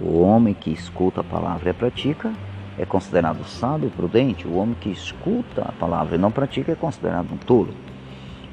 O 0.00 0.20
homem 0.20 0.54
que 0.54 0.70
escuta 0.70 1.20
a 1.20 1.24
palavra 1.24 1.68
e 1.68 1.70
a 1.70 1.74
pratica 1.74 2.32
é 2.78 2.84
considerado 2.84 3.44
sábio 3.44 3.88
e 3.88 3.90
prudente. 3.90 4.46
O 4.46 4.54
homem 4.54 4.76
que 4.80 4.90
escuta 4.90 5.62
a 5.62 5.72
palavra 5.72 6.14
e 6.14 6.18
não 6.18 6.30
pratica 6.30 6.70
é 6.70 6.76
considerado 6.76 7.32
um 7.32 7.36
tolo. 7.36 7.74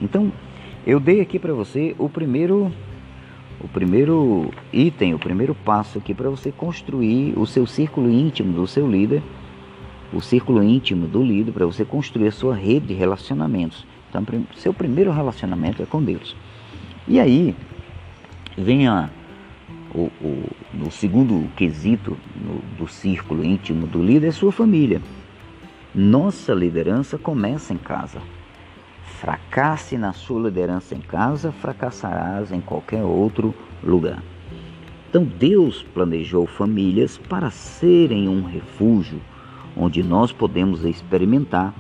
Então, 0.02 0.32
eu 0.86 1.00
dei 1.00 1.22
aqui 1.22 1.38
para 1.38 1.54
você 1.54 1.96
o 2.00 2.10
primeiro 2.10 2.72
o 3.64 3.68
primeiro 3.70 4.52
item, 4.74 5.14
o 5.14 5.20
primeiro 5.20 5.56
passo 5.56 5.98
aqui 5.98 6.14
para 6.14 6.30
você 6.30 6.52
construir 6.52 7.34
o 7.38 7.48
seu 7.48 7.66
círculo 7.66 8.12
íntimo 8.12 8.52
do 8.52 8.68
seu 8.68 8.90
líder, 8.90 9.24
o 10.12 10.20
círculo 10.22 10.62
íntimo 10.62 11.08
do 11.08 11.24
líder, 11.24 11.54
para 11.54 11.66
você 11.66 11.86
construir 11.86 12.28
a 12.28 12.32
sua 12.32 12.54
rede 12.54 12.88
de 12.88 12.94
relacionamentos. 12.94 13.86
Então, 14.10 14.24
seu 14.58 14.74
primeiro 14.74 15.12
relacionamento 15.12 15.82
é 15.82 15.86
com 15.86 16.04
Deus. 16.04 16.36
E 17.08 17.20
aí, 17.20 17.56
vem 18.58 18.88
a, 18.88 19.10
o, 19.96 20.12
o, 20.22 20.92
segundo 20.92 21.50
quesito 21.56 22.18
no, 22.36 22.62
do 22.78 22.88
círculo 22.88 23.44
íntimo 23.46 23.88
do 23.88 24.04
líder, 24.04 24.28
é 24.28 24.32
sua 24.32 24.52
família. 24.52 25.02
Nossa 25.96 26.54
liderança 26.54 27.18
começa 27.18 27.74
em 27.74 27.78
casa. 27.78 28.22
Fracasse 29.24 29.98
na 29.98 30.12
sua 30.12 30.42
liderança 30.42 30.94
em 30.94 31.00
casa, 31.00 31.50
fracassarás 31.50 32.52
em 32.52 32.60
qualquer 32.60 33.04
outro 33.04 33.56
lugar. 33.82 34.22
Então 35.10 35.24
Deus 35.24 35.82
planejou 35.82 36.46
famílias 36.46 37.18
para 37.18 37.50
serem 37.50 38.28
um 38.28 38.44
refúgio 38.44 39.22
onde 39.78 40.04
nós 40.04 40.34
podemos 40.34 40.84
experimentar 40.84 41.74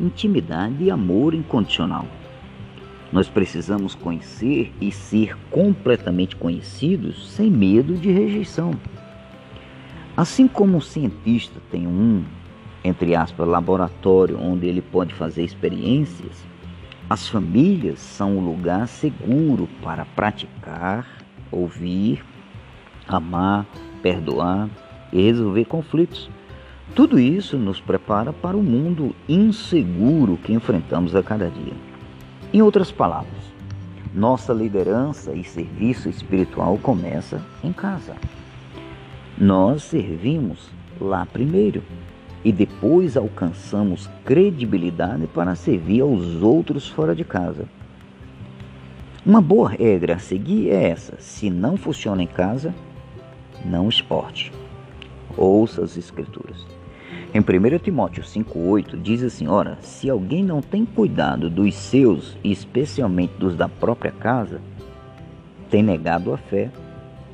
intimidade 0.00 0.82
e 0.82 0.90
amor 0.90 1.32
incondicional. 1.32 2.06
Nós 3.12 3.28
precisamos 3.28 3.94
conhecer 3.94 4.72
e 4.80 4.90
ser 4.90 5.36
completamente 5.48 6.34
conhecidos 6.34 7.30
sem 7.30 7.48
medo 7.48 7.94
de 7.94 8.10
rejeição. 8.10 8.72
Assim 10.16 10.48
como 10.48 10.78
um 10.78 10.80
cientista 10.80 11.60
tem 11.70 11.86
um, 11.86 12.24
entre 12.82 13.14
aspas, 13.14 13.46
laboratório 13.46 14.36
onde 14.42 14.66
ele 14.66 14.82
pode 14.82 15.14
fazer 15.14 15.44
experiências, 15.44 16.49
as 17.10 17.28
famílias 17.28 17.98
são 17.98 18.38
um 18.38 18.40
lugar 18.40 18.86
seguro 18.86 19.68
para 19.82 20.04
praticar, 20.04 21.04
ouvir, 21.50 22.24
amar, 23.08 23.66
perdoar 24.00 24.70
e 25.12 25.20
resolver 25.20 25.64
conflitos. 25.64 26.30
Tudo 26.94 27.18
isso 27.18 27.58
nos 27.58 27.80
prepara 27.80 28.32
para 28.32 28.56
o 28.56 28.62
mundo 28.62 29.12
inseguro 29.28 30.36
que 30.36 30.52
enfrentamos 30.52 31.16
a 31.16 31.22
cada 31.22 31.50
dia. 31.50 31.72
Em 32.52 32.62
outras 32.62 32.92
palavras, 32.92 33.42
nossa 34.14 34.52
liderança 34.52 35.32
e 35.34 35.42
serviço 35.42 36.08
espiritual 36.08 36.78
começa 36.78 37.42
em 37.64 37.72
casa. 37.72 38.14
Nós 39.36 39.82
servimos 39.82 40.70
lá 41.00 41.26
primeiro 41.26 41.82
e 42.44 42.52
depois 42.52 43.16
alcançamos 43.16 44.08
credibilidade 44.24 45.26
para 45.26 45.54
servir 45.54 46.00
aos 46.00 46.42
outros 46.42 46.88
fora 46.88 47.14
de 47.14 47.24
casa. 47.24 47.66
Uma 49.24 49.42
boa 49.42 49.68
regra 49.68 50.14
a 50.14 50.18
seguir 50.18 50.70
é 50.70 50.88
essa: 50.88 51.14
se 51.18 51.50
não 51.50 51.76
funciona 51.76 52.22
em 52.22 52.26
casa, 52.26 52.74
não 53.64 53.88
esporte. 53.88 54.52
Ouça 55.36 55.84
as 55.84 55.96
Escrituras. 55.96 56.66
Em 57.32 57.40
1 57.40 57.78
Timóteo 57.78 58.24
5,8 58.24 59.00
diz 59.00 59.22
assim: 59.22 59.46
Ora, 59.46 59.78
se 59.82 60.08
alguém 60.08 60.42
não 60.42 60.60
tem 60.60 60.84
cuidado 60.84 61.50
dos 61.50 61.74
seus, 61.74 62.36
especialmente 62.42 63.34
dos 63.38 63.54
da 63.54 63.68
própria 63.68 64.10
casa, 64.10 64.60
tem 65.68 65.82
negado 65.82 66.32
a 66.32 66.36
fé 66.36 66.70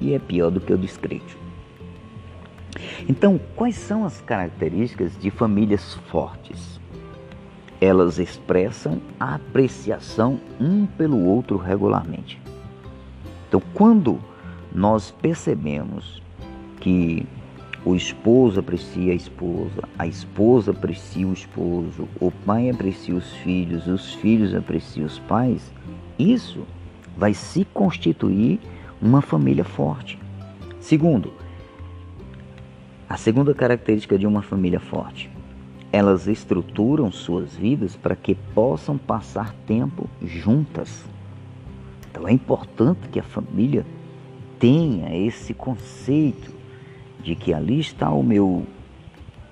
e 0.00 0.12
é 0.12 0.18
pior 0.18 0.50
do 0.50 0.60
que 0.60 0.72
o 0.72 0.78
descrente. 0.78 1.45
Então, 3.08 3.38
quais 3.54 3.76
são 3.76 4.04
as 4.04 4.20
características 4.20 5.16
de 5.18 5.30
famílias 5.30 5.94
fortes? 6.10 6.80
Elas 7.80 8.18
expressam 8.18 9.00
a 9.20 9.36
apreciação 9.36 10.40
um 10.60 10.86
pelo 10.86 11.24
outro 11.24 11.56
regularmente. 11.56 12.40
Então, 13.48 13.62
quando 13.74 14.18
nós 14.74 15.12
percebemos 15.12 16.20
que 16.80 17.24
o 17.84 17.94
esposo 17.94 18.58
aprecia 18.58 19.12
a 19.12 19.14
esposa, 19.14 19.88
a 19.96 20.06
esposa 20.08 20.72
aprecia 20.72 21.28
o 21.28 21.32
esposo, 21.32 22.08
o 22.18 22.32
pai 22.32 22.68
aprecia 22.68 23.14
os 23.14 23.32
filhos, 23.36 23.86
os 23.86 24.14
filhos 24.14 24.52
apreciam 24.52 25.06
os 25.06 25.20
pais, 25.20 25.72
isso 26.18 26.66
vai 27.16 27.32
se 27.32 27.64
constituir 27.66 28.58
uma 29.00 29.22
família 29.22 29.64
forte. 29.64 30.18
Segundo, 30.80 31.32
a 33.08 33.16
segunda 33.16 33.54
característica 33.54 34.18
de 34.18 34.26
uma 34.26 34.42
família 34.42 34.80
forte, 34.80 35.30
elas 35.92 36.26
estruturam 36.26 37.12
suas 37.12 37.54
vidas 37.54 37.96
para 37.96 38.16
que 38.16 38.34
possam 38.34 38.98
passar 38.98 39.54
tempo 39.66 40.10
juntas. 40.20 41.04
Então 42.10 42.26
é 42.26 42.32
importante 42.32 43.08
que 43.08 43.20
a 43.20 43.22
família 43.22 43.86
tenha 44.58 45.16
esse 45.16 45.54
conceito 45.54 46.52
de 47.22 47.36
que 47.36 47.54
ali 47.54 47.78
está 47.78 48.10
o 48.10 48.22
meu 48.22 48.66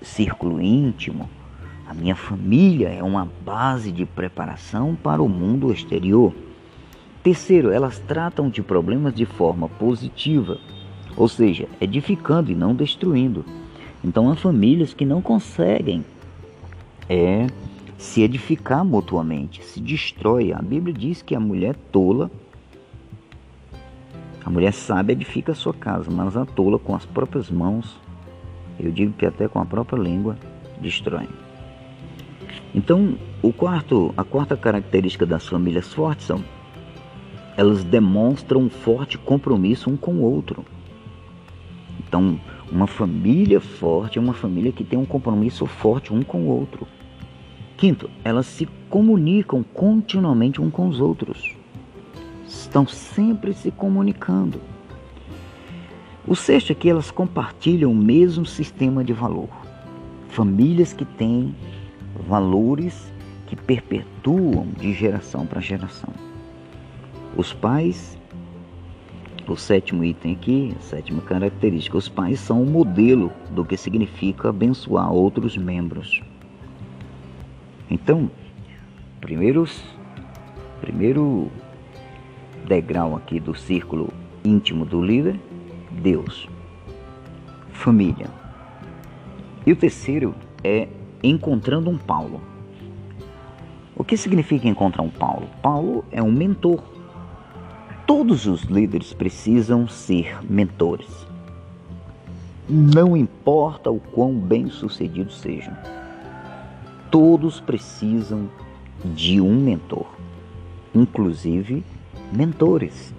círculo 0.02 0.60
íntimo, 0.60 1.30
a 1.86 1.94
minha 1.94 2.16
família 2.16 2.88
é 2.88 3.02
uma 3.02 3.28
base 3.44 3.92
de 3.92 4.04
preparação 4.04 4.96
para 4.96 5.22
o 5.22 5.28
mundo 5.28 5.72
exterior. 5.72 6.34
Terceiro, 7.22 7.70
elas 7.70 7.98
tratam 8.00 8.48
de 8.48 8.62
problemas 8.62 9.14
de 9.14 9.24
forma 9.24 9.68
positiva 9.68 10.58
ou 11.16 11.28
seja, 11.28 11.68
edificando 11.80 12.50
e 12.50 12.54
não 12.54 12.74
destruindo. 12.74 13.44
Então 14.02 14.30
há 14.30 14.36
famílias 14.36 14.92
que 14.92 15.04
não 15.04 15.22
conseguem 15.22 16.04
é, 17.08 17.46
se 17.96 18.22
edificar 18.22 18.84
mutuamente, 18.84 19.64
se 19.64 19.80
destrói. 19.80 20.52
A 20.52 20.60
Bíblia 20.60 20.92
diz 20.92 21.22
que 21.22 21.34
a 21.34 21.40
mulher 21.40 21.74
tola, 21.90 22.30
a 24.44 24.50
mulher 24.50 24.72
sábia 24.72 25.12
edifica 25.12 25.52
a 25.52 25.54
sua 25.54 25.72
casa, 25.72 26.10
mas 26.10 26.36
a 26.36 26.44
tola 26.44 26.78
com 26.78 26.94
as 26.94 27.06
próprias 27.06 27.50
mãos, 27.50 27.98
eu 28.78 28.90
digo 28.90 29.12
que 29.14 29.24
até 29.24 29.48
com 29.48 29.58
a 29.58 29.64
própria 29.64 29.98
língua, 29.98 30.36
destrói. 30.80 31.28
Então, 32.74 33.16
o 33.40 33.52
quarto, 33.52 34.12
a 34.16 34.24
quarta 34.24 34.56
característica 34.56 35.24
das 35.24 35.46
famílias 35.46 35.92
fortes 35.92 36.26
são 36.26 36.42
elas 37.56 37.84
demonstram 37.84 38.62
um 38.62 38.70
forte 38.70 39.16
compromisso 39.16 39.88
um 39.88 39.96
com 39.96 40.14
o 40.14 40.22
outro. 40.22 40.64
Então, 42.06 42.40
uma 42.70 42.86
família 42.86 43.60
forte 43.60 44.18
é 44.18 44.22
uma 44.22 44.34
família 44.34 44.72
que 44.72 44.84
tem 44.84 44.98
um 44.98 45.04
compromisso 45.04 45.66
forte 45.66 46.12
um 46.12 46.22
com 46.22 46.42
o 46.42 46.48
outro. 46.48 46.86
Quinto, 47.76 48.08
elas 48.22 48.46
se 48.46 48.66
comunicam 48.88 49.62
continuamente 49.62 50.60
um 50.60 50.70
com 50.70 50.88
os 50.88 51.00
outros. 51.00 51.54
Estão 52.46 52.86
sempre 52.86 53.52
se 53.52 53.70
comunicando. 53.70 54.60
O 56.26 56.34
sexto 56.34 56.70
é 56.70 56.74
que 56.74 56.88
elas 56.88 57.10
compartilham 57.10 57.92
o 57.92 57.94
mesmo 57.94 58.46
sistema 58.46 59.04
de 59.04 59.12
valor. 59.12 59.50
Famílias 60.28 60.92
que 60.92 61.04
têm 61.04 61.54
valores 62.26 63.12
que 63.46 63.56
perpetuam 63.56 64.68
de 64.78 64.92
geração 64.92 65.46
para 65.46 65.60
geração. 65.60 66.12
Os 67.36 67.52
pais 67.52 68.16
o 69.52 69.56
sétimo 69.56 70.04
item 70.04 70.32
aqui, 70.32 70.74
a 70.78 70.80
sétima 70.82 71.20
característica, 71.22 71.96
os 71.96 72.08
pais 72.08 72.40
são 72.40 72.62
o 72.62 72.66
modelo 72.66 73.30
do 73.50 73.64
que 73.64 73.76
significa 73.76 74.48
abençoar 74.48 75.12
outros 75.12 75.56
membros. 75.56 76.22
Então, 77.90 78.30
primeiros, 79.20 79.82
primeiro 80.80 81.50
degrau 82.66 83.14
aqui 83.14 83.38
do 83.38 83.54
círculo 83.54 84.12
íntimo 84.44 84.84
do 84.84 85.02
líder, 85.02 85.38
Deus, 85.90 86.48
família. 87.72 88.28
E 89.66 89.72
o 89.72 89.76
terceiro 89.76 90.34
é 90.62 90.88
encontrando 91.22 91.90
um 91.90 91.98
Paulo. 91.98 92.40
O 93.96 94.02
que 94.02 94.16
significa 94.16 94.68
encontrar 94.68 95.02
um 95.02 95.10
Paulo? 95.10 95.48
Paulo 95.62 96.04
é 96.10 96.22
um 96.22 96.32
mentor 96.32 96.93
Todos 98.06 98.46
os 98.46 98.62
líderes 98.64 99.14
precisam 99.14 99.88
ser 99.88 100.38
mentores. 100.42 101.26
Não 102.68 103.16
importa 103.16 103.90
o 103.90 103.98
quão 103.98 104.34
bem-sucedidos 104.34 105.38
sejam, 105.38 105.74
todos 107.10 107.60
precisam 107.60 108.48
de 109.04 109.40
um 109.40 109.54
mentor, 109.54 110.06
inclusive 110.94 111.82
mentores. 112.32 113.14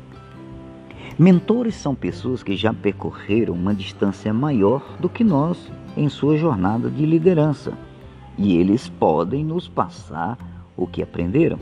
Mentores 1.17 1.75
são 1.75 1.95
pessoas 1.95 2.43
que 2.43 2.55
já 2.55 2.73
percorreram 2.73 3.53
uma 3.53 3.73
distância 3.73 4.33
maior 4.33 4.97
do 4.99 5.09
que 5.09 5.23
nós 5.23 5.71
em 5.95 6.09
sua 6.09 6.37
jornada 6.37 6.89
de 6.89 7.05
liderança. 7.05 7.73
e 8.37 8.57
eles 8.57 8.89
podem 8.89 9.45
nos 9.45 9.67
passar 9.67 10.37
o 10.75 10.85
que 10.85 11.01
aprenderam. 11.01 11.57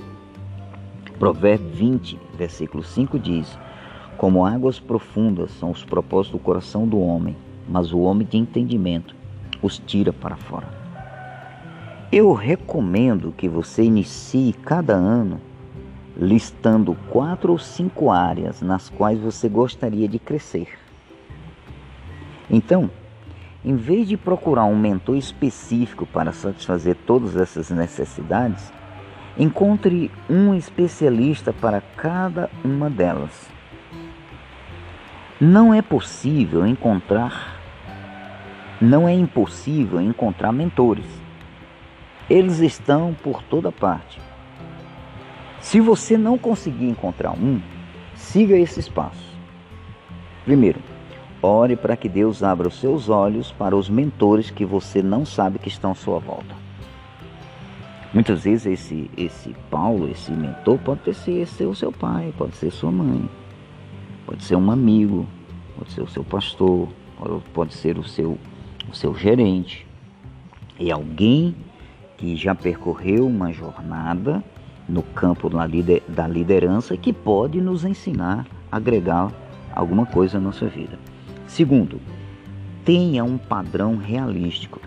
Provérbio 1.24 1.70
20, 1.70 2.20
versículo 2.38 2.84
5 2.84 3.18
diz: 3.18 3.58
Como 4.18 4.46
águas 4.46 4.78
profundas 4.78 5.52
são 5.52 5.72
os 5.72 5.82
propósitos 5.86 6.38
do 6.38 6.44
coração 6.44 6.86
do 6.86 7.00
homem, 7.00 7.34
mas 7.66 7.94
o 7.94 8.00
homem 8.00 8.28
de 8.28 8.36
entendimento 8.36 9.16
os 9.62 9.80
tira 9.80 10.12
para 10.12 10.36
fora. 10.36 10.68
Eu 12.12 12.34
recomendo 12.34 13.34
que 13.38 13.48
você 13.48 13.84
inicie 13.84 14.52
cada 14.52 14.96
ano 14.96 15.40
listando 16.18 16.94
quatro 17.10 17.54
ou 17.54 17.58
cinco 17.58 18.12
áreas 18.12 18.62
nas 18.62 18.90
quais 18.90 19.18
você 19.18 19.48
gostaria 19.48 20.10
de 20.10 20.20
crescer. 20.20 20.78
Então, 22.52 22.92
em 23.64 23.78
vez 23.78 24.10
de 24.10 24.18
procurar 24.18 24.66
um 24.66 24.78
mentor 24.78 25.16
específico 25.16 26.06
para 26.06 26.34
satisfazer 26.34 26.98
todas 27.08 27.38
essas 27.38 27.70
necessidades, 27.70 28.74
encontre 29.38 30.12
um 30.30 30.54
especialista 30.54 31.52
para 31.52 31.82
cada 31.82 32.50
uma 32.64 32.90
delas. 32.90 33.50
Não 35.42 35.74
é 35.74 35.82
possível 35.82 36.66
encontrar, 36.66 37.60
não 38.80 39.08
é 39.08 39.14
impossível 39.14 40.00
encontrar 40.00 40.52
mentores. 40.52 41.06
Eles 42.30 42.60
estão 42.60 43.14
por 43.14 43.42
toda 43.44 43.72
parte. 43.72 44.22
Se 45.60 45.80
você 45.80 46.18
não 46.18 46.38
conseguir 46.38 46.88
encontrar 46.88 47.32
um, 47.32 47.60
siga 48.16 48.56
esses 48.56 48.88
passos. 48.88 49.34
Primeiro, 50.46 50.80
ore 51.42 51.76
para 51.76 51.98
que 51.98 52.08
Deus 52.08 52.44
abra 52.44 52.68
os 52.68 52.80
seus 52.80 53.10
olhos 53.10 53.52
para 53.52 53.76
os 53.76 53.90
mentores 53.90 54.50
que 54.50 54.66
você 54.66 55.02
não 55.02 55.26
sabe 55.26 55.60
que 55.60 55.70
estão 55.70 55.92
à 55.92 55.96
sua 55.96 56.20
volta. 56.20 56.63
Muitas 58.14 58.44
vezes 58.44 58.68
esse, 58.68 59.10
esse 59.18 59.56
Paulo, 59.72 60.08
esse 60.08 60.32
mentor, 60.32 60.78
pode 60.78 61.14
ser, 61.16 61.48
ser 61.48 61.66
o 61.66 61.74
seu 61.74 61.92
pai, 61.92 62.32
pode 62.38 62.56
ser 62.58 62.72
sua 62.72 62.92
mãe, 62.92 63.28
pode 64.28 64.44
ser 64.44 64.56
um 64.56 64.70
amigo, 64.70 65.26
pode 65.76 65.92
ser 65.92 66.02
o 66.02 66.08
seu 66.08 66.24
pastor, 66.24 66.90
pode 67.54 67.74
ser 67.74 67.98
o 67.98 68.04
seu, 68.04 68.38
o 68.88 68.96
seu 68.96 69.16
gerente. 69.16 69.88
E 70.80 70.92
alguém 70.92 71.56
que 72.18 72.36
já 72.36 72.54
percorreu 72.54 73.26
uma 73.26 73.52
jornada 73.52 74.44
no 74.88 75.02
campo 75.02 75.50
da 75.50 76.28
liderança 76.28 76.96
que 76.96 77.12
pode 77.12 77.60
nos 77.60 77.84
ensinar, 77.84 78.46
agregar 78.72 79.32
alguma 79.74 80.06
coisa 80.06 80.38
na 80.38 80.46
nossa 80.46 80.68
vida. 80.68 81.00
Segundo, 81.48 82.00
tenha 82.86 83.24
um 83.24 83.40
padrão 83.40 83.98
realístico. 83.98 84.80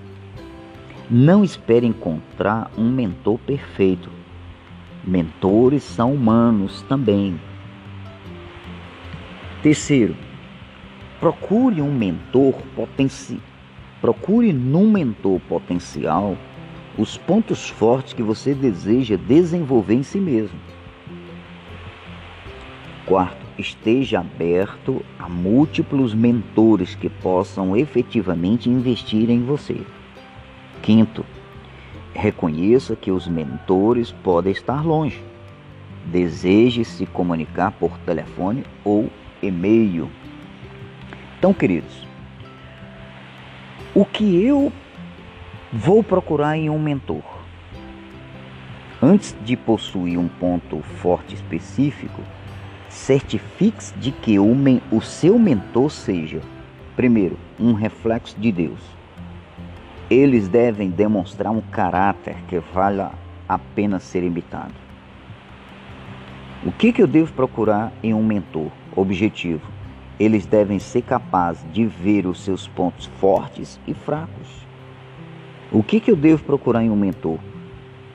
Não 1.09 1.45
espere 1.45 1.87
encontrar 1.87 2.69
um 2.77 2.91
mentor 2.91 3.39
perfeito. 3.39 4.11
Mentores 5.05 5.85
são 5.85 6.13
humanos 6.13 6.83
também. 6.89 7.41
Terceiro, 9.63 10.17
procure 11.21 11.81
um 11.81 11.95
mentor 11.95 12.55
potencial. 12.75 13.41
Procure 14.01 14.53
num 14.53 14.91
mentor 14.91 15.39
potencial 15.49 16.37
os 16.99 17.17
pontos 17.17 17.71
fortes 17.71 18.13
que 18.13 18.23
você 18.23 18.53
deseja 18.53 19.17
desenvolver 19.17 19.95
em 19.95 20.03
si 20.03 20.19
mesmo. 20.19 20.59
Quarto, 23.07 23.47
esteja 23.57 24.19
aberto 24.19 25.05
a 25.21 25.29
múltiplos 25.29 26.13
mentores 26.13 26.97
que 26.97 27.09
possam 27.09 27.77
efetivamente 27.77 28.69
investir 28.69 29.31
em 29.31 29.45
você. 29.45 29.87
Quinto, 30.83 31.25
reconheça 32.15 32.97
que 32.97 33.11
os 33.11 33.27
mentores 33.27 34.13
podem 34.13 34.53
estar 34.53 34.85
longe. 34.85 35.23
Deseje 36.05 36.85
se 36.85 37.05
comunicar 37.07 37.73
por 37.73 37.99
telefone 37.99 38.65
ou 38.85 39.11
e-mail. 39.43 40.09
Então, 41.39 41.53
queridos, 41.53 42.07
o 43.95 44.05
que 44.05 44.43
eu 44.43 44.73
Vou 45.73 46.03
procurar 46.03 46.57
em 46.57 46.71
um 46.71 46.79
mentor. 46.79 47.23
Antes 49.03 49.37
de 49.45 49.57
possuir 49.57 50.17
um 50.17 50.27
ponto 50.27 50.81
forte 51.03 51.35
específico, 51.35 52.23
certifique-se 52.89 53.93
de 53.99 54.11
que 54.11 54.39
o, 54.39 54.57
o 54.91 55.03
seu 55.03 55.39
mentor 55.39 55.91
seja, 55.91 56.41
primeiro, 56.95 57.37
um 57.59 57.73
reflexo 57.73 58.39
de 58.39 58.53
Deus. 58.53 58.81
Eles 60.09 60.47
devem 60.47 60.89
demonstrar 60.89 61.53
um 61.53 61.61
caráter 61.61 62.37
que 62.47 62.61
valha 62.61 63.11
a 63.49 63.59
pena 63.59 63.99
ser 63.99 64.23
imitado. 64.23 64.75
O 66.65 66.71
que, 66.71 66.93
que 66.93 67.03
eu 67.03 67.09
devo 67.09 67.33
procurar 67.33 67.93
em 68.03 68.15
um 68.15 68.25
mentor? 68.25 68.71
Objetivo: 68.95 69.67
eles 70.19 70.47
devem 70.47 70.79
ser 70.79 71.03
capazes 71.03 71.67
de 71.73 71.85
ver 71.85 72.27
os 72.27 72.41
seus 72.41 72.69
pontos 72.69 73.07
fortes 73.21 73.81
e 73.87 73.93
fracos. 73.93 74.67
O 75.73 75.83
que, 75.83 75.99
que 75.99 76.11
eu 76.11 76.17
devo 76.17 76.45
procurar 76.45 76.85
em 76.85 76.91
um 76.91 76.97
mentor? 76.97 77.39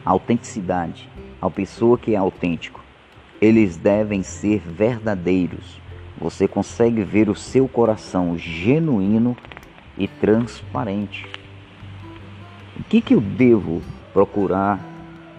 Autenticidade. 0.06 1.10
A 1.42 1.50
pessoa 1.50 1.98
que 1.98 2.16
é 2.16 2.18
autêntico. 2.18 2.84
Eles 3.42 3.76
devem 3.76 4.24
ser 4.24 4.60
verdadeiros. 4.60 5.82
Você 6.18 6.48
consegue 6.48 7.04
ver 7.04 7.30
o 7.30 7.36
seu 7.36 7.68
coração 7.68 8.38
genuíno 8.38 9.36
e 9.98 10.08
transparente. 10.08 11.41
O 12.80 12.84
que, 12.84 13.02
que 13.02 13.14
eu 13.14 13.20
devo 13.20 13.82
procurar 14.14 14.80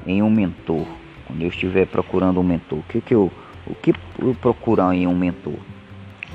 em 0.06 0.22
um 0.22 0.30
mentor? 0.30 0.86
Quando 1.26 1.40
eu 1.40 1.48
estiver 1.48 1.86
procurando 1.86 2.38
um 2.38 2.42
mentor, 2.42 2.80
o 2.80 2.82
que, 2.82 3.00
que 3.00 3.14
eu, 3.14 3.32
o 3.66 3.74
que 3.74 3.94
eu 4.18 4.34
procurar 4.34 4.94
em 4.94 5.06
um 5.06 5.16
mentor? 5.16 5.56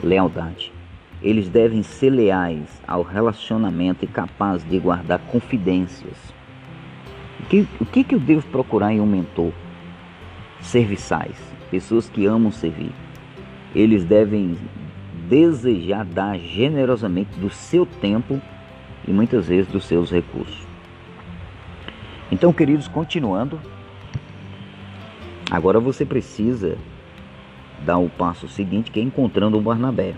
Lealdade. 0.03 0.73
Eles 1.21 1.49
devem 1.49 1.83
ser 1.83 2.09
leais 2.09 2.81
ao 2.87 3.03
relacionamento 3.03 4.05
e 4.05 4.07
capazes 4.07 4.67
de 4.67 4.79
guardar 4.79 5.19
confidências. 5.19 6.17
O 7.41 7.43
que, 7.45 7.67
o 7.79 7.85
que, 7.85 8.03
que 8.03 8.15
eu 8.15 8.19
devo 8.19 8.47
procurar 8.47 8.91
em 8.91 8.99
um 8.99 9.05
mentor? 9.05 9.51
Serviçais, 10.61 11.37
pessoas 11.69 12.09
que 12.09 12.25
amam 12.25 12.51
servir. 12.51 12.91
Eles 13.75 14.03
devem 14.03 14.57
desejar 15.29 16.05
dar 16.05 16.39
generosamente 16.39 17.39
do 17.39 17.51
seu 17.51 17.85
tempo 17.85 18.41
e 19.07 19.11
muitas 19.11 19.47
vezes 19.47 19.71
dos 19.71 19.85
seus 19.85 20.11
recursos. 20.11 20.66
Então, 22.31 22.51
queridos, 22.51 22.87
continuando, 22.87 23.59
agora 25.49 25.79
você 25.79 26.05
precisa 26.05 26.77
dar 27.85 27.97
o 27.97 28.09
passo 28.09 28.47
seguinte, 28.49 28.91
que 28.91 28.99
é 28.99 29.03
encontrando 29.03 29.57
o 29.57 29.61
Barnabé. 29.61 30.13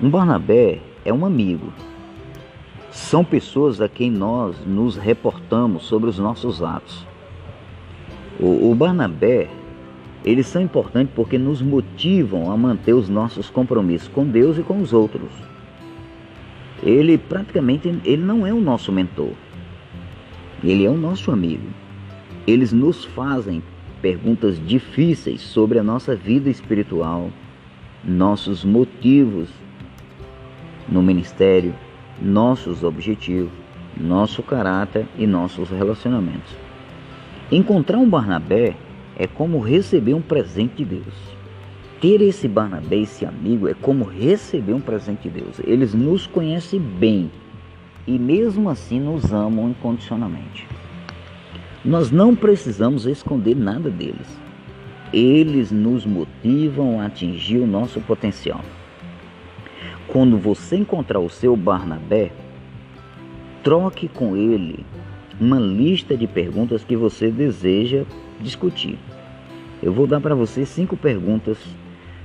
Um 0.00 0.08
Barnabé 0.08 0.80
é 1.04 1.12
um 1.12 1.26
amigo. 1.26 1.72
São 2.90 3.24
pessoas 3.24 3.80
a 3.80 3.88
quem 3.88 4.08
nós 4.08 4.64
nos 4.64 4.96
reportamos 4.96 5.82
sobre 5.84 6.08
os 6.08 6.18
nossos 6.18 6.62
atos. 6.62 7.04
O, 8.38 8.70
o 8.70 8.74
Barnabé, 8.74 9.48
eles 10.24 10.46
são 10.46 10.62
importantes 10.62 11.12
porque 11.14 11.36
nos 11.36 11.60
motivam 11.60 12.52
a 12.52 12.56
manter 12.56 12.92
os 12.92 13.08
nossos 13.08 13.50
compromissos 13.50 14.08
com 14.08 14.24
Deus 14.24 14.58
e 14.58 14.62
com 14.62 14.80
os 14.80 14.92
outros. 14.92 15.30
Ele 16.82 17.18
praticamente 17.18 17.88
ele 18.04 18.22
não 18.22 18.46
é 18.46 18.52
o 18.52 18.60
nosso 18.60 18.92
mentor. 18.92 19.32
Ele 20.64 20.86
é 20.86 20.88
o 20.88 20.96
nosso 20.96 21.30
amigo. 21.30 21.66
Eles 22.46 22.72
nos 22.72 23.04
fazem 23.04 23.62
perguntas 24.00 24.58
difíceis 24.66 25.42
sobre 25.42 25.78
a 25.78 25.82
nossa 25.82 26.16
vida 26.16 26.48
espiritual, 26.48 27.30
nossos 28.02 28.64
motivos 28.64 29.50
no 30.88 31.02
ministério, 31.02 31.74
nossos 32.20 32.82
objetivos, 32.82 33.52
nosso 33.94 34.42
caráter 34.42 35.06
e 35.18 35.26
nossos 35.26 35.68
relacionamentos. 35.68 36.56
Encontrar 37.52 37.98
um 37.98 38.08
Barnabé 38.08 38.74
é 39.16 39.26
como 39.26 39.60
receber 39.60 40.14
um 40.14 40.22
presente 40.22 40.76
de 40.76 40.96
Deus. 40.96 41.14
Ter 42.00 42.20
esse 42.22 42.48
Barnabé, 42.48 42.96
esse 42.96 43.24
amigo, 43.24 43.68
é 43.68 43.74
como 43.74 44.04
receber 44.04 44.72
um 44.72 44.80
presente 44.80 45.28
de 45.28 45.40
Deus. 45.40 45.60
Eles 45.64 45.94
nos 45.94 46.26
conhecem 46.26 46.80
bem 46.80 47.30
e 48.06 48.18
mesmo 48.18 48.68
assim 48.68 49.00
nos 49.00 49.32
amam 49.32 49.70
incondicionalmente. 49.70 50.66
Nós 51.84 52.10
não 52.10 52.34
precisamos 52.34 53.06
esconder 53.06 53.54
nada 53.54 53.90
deles. 53.90 54.40
Eles 55.12 55.70
nos 55.70 56.06
motivam 56.06 57.00
a 57.00 57.06
atingir 57.06 57.58
o 57.58 57.66
nosso 57.66 58.00
potencial. 58.00 58.60
Quando 60.08 60.38
você 60.38 60.76
encontrar 60.76 61.20
o 61.20 61.28
seu 61.28 61.56
Barnabé, 61.56 62.32
troque 63.62 64.08
com 64.08 64.36
ele 64.36 64.84
uma 65.40 65.58
lista 65.58 66.16
de 66.16 66.26
perguntas 66.26 66.84
que 66.84 66.96
você 66.96 67.30
deseja 67.30 68.04
discutir. 68.40 68.98
Eu 69.82 69.92
vou 69.92 70.06
dar 70.06 70.20
para 70.20 70.34
você 70.34 70.64
cinco 70.64 70.96
perguntas, 70.96 71.58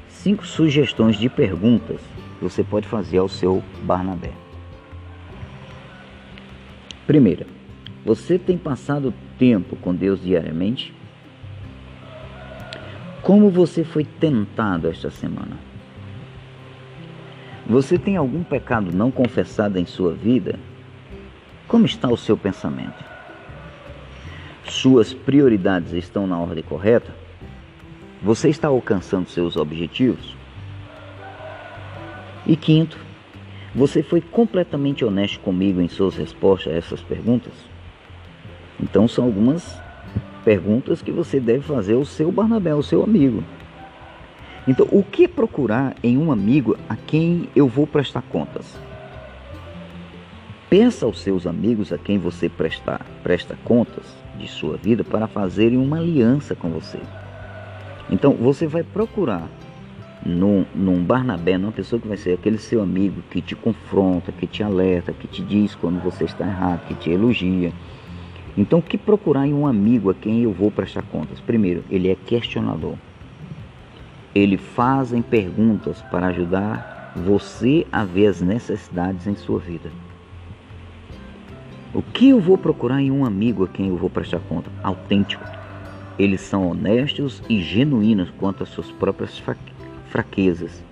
cinco 0.07 0.45
sugestões 0.45 1.17
de 1.17 1.29
perguntas 1.29 1.99
que 2.37 2.43
você 2.43 2.63
pode 2.63 2.87
fazer 2.87 3.17
ao 3.17 3.27
seu 3.27 3.63
Barnabé. 3.83 4.48
Primeira, 7.09 7.47
Você 8.05 8.37
tem 8.37 8.55
passado 8.55 9.11
tempo 9.39 9.75
com 9.75 9.95
Deus 9.95 10.21
diariamente? 10.21 10.93
Como 13.23 13.49
você 13.49 13.83
foi 13.83 14.03
tentado 14.03 14.87
esta 14.87 15.09
semana? 15.09 15.57
Você 17.65 17.97
tem 17.97 18.15
algum 18.15 18.43
pecado 18.43 18.95
não 18.95 19.09
confessado 19.09 19.79
em 19.79 19.87
sua 19.87 20.13
vida? 20.13 20.59
Como 21.67 21.83
está 21.83 22.07
o 22.07 22.15
seu 22.15 22.37
pensamento? 22.37 23.03
Suas 24.65 25.11
prioridades 25.11 25.93
estão 25.93 26.27
na 26.27 26.37
ordem 26.37 26.63
correta? 26.63 27.11
Você 28.21 28.49
está 28.49 28.67
alcançando 28.67 29.27
seus 29.27 29.57
objetivos? 29.57 30.37
E 32.45 32.55
quinto, 32.55 33.08
você 33.79 34.03
foi 34.03 34.19
completamente 34.19 35.05
honesto 35.05 35.39
comigo 35.39 35.79
em 35.79 35.87
suas 35.87 36.13
respostas 36.13 36.73
a 36.73 36.75
essas 36.75 36.99
perguntas? 36.99 37.53
Então 38.77 39.07
são 39.07 39.23
algumas 39.23 39.79
perguntas 40.43 41.01
que 41.01 41.13
você 41.13 41.39
deve 41.39 41.61
fazer 41.61 41.93
ao 41.93 42.03
seu 42.03 42.29
Barnabé, 42.29 42.71
ao 42.71 42.83
seu 42.83 43.01
amigo. 43.01 43.41
Então, 44.67 44.85
o 44.91 45.01
que 45.01 45.29
procurar 45.29 45.95
em 46.03 46.17
um 46.17 46.29
amigo 46.29 46.77
a 46.89 46.97
quem 46.97 47.47
eu 47.55 47.69
vou 47.69 47.87
prestar 47.87 48.21
contas? 48.23 48.77
Peça 50.69 51.05
aos 51.05 51.21
seus 51.21 51.47
amigos 51.47 51.93
a 51.93 51.97
quem 51.97 52.19
você 52.19 52.49
prestar, 52.49 53.05
presta 53.23 53.57
contas 53.63 54.03
de 54.37 54.47
sua 54.49 54.75
vida 54.75 55.05
para 55.05 55.25
fazerem 55.25 55.77
uma 55.77 55.99
aliança 55.99 56.53
com 56.53 56.69
você. 56.69 56.99
Então, 58.09 58.33
você 58.33 58.67
vai 58.67 58.83
procurar 58.83 59.47
num, 60.25 60.65
num 60.75 61.03
Barnabé, 61.03 61.57
numa 61.57 61.71
pessoa 61.71 62.01
que 62.01 62.07
vai 62.07 62.17
ser 62.17 62.33
aquele 62.33 62.57
seu 62.57 62.81
amigo 62.81 63.21
que 63.29 63.41
te 63.41 63.55
confronta, 63.55 64.31
que 64.31 64.47
te 64.47 64.63
alerta, 64.63 65.13
que 65.13 65.27
te 65.27 65.41
diz 65.41 65.75
quando 65.75 66.01
você 66.01 66.25
está 66.25 66.45
errado, 66.45 66.87
que 66.87 66.95
te 66.95 67.09
elogia. 67.09 67.71
Então, 68.57 68.79
o 68.79 68.81
que 68.81 68.97
procurar 68.97 69.47
em 69.47 69.53
um 69.53 69.65
amigo 69.65 70.09
a 70.09 70.13
quem 70.13 70.43
eu 70.43 70.51
vou 70.51 70.69
prestar 70.69 71.03
contas? 71.03 71.39
Primeiro, 71.39 71.83
ele 71.89 72.09
é 72.09 72.15
questionador 72.15 72.95
ele 74.33 74.57
fazem 74.57 75.21
perguntas 75.21 76.01
para 76.03 76.27
ajudar 76.27 77.11
você 77.15 77.85
a 77.91 78.03
ver 78.05 78.27
as 78.27 78.41
necessidades 78.41 79.27
em 79.27 79.35
sua 79.35 79.59
vida. 79.59 79.91
O 81.93 82.03
que 82.03 82.29
eu 82.29 82.39
vou 82.39 82.57
procurar 82.57 83.01
em 83.01 83.09
um 83.09 83.25
amigo 83.25 83.63
a 83.63 83.67
quem 83.67 83.87
eu 83.87 83.97
vou 83.97 84.09
prestar 84.09 84.39
conta? 84.39 84.69
Autêntico. 84.83 85.43
Eles 86.19 86.41
são 86.41 86.69
honestos 86.69 87.41
e 87.49 87.61
genuínos 87.61 88.29
quanto 88.37 88.61
às 88.61 88.69
suas 88.69 88.91
próprias 88.91 89.39
fraquezas. 90.09 90.83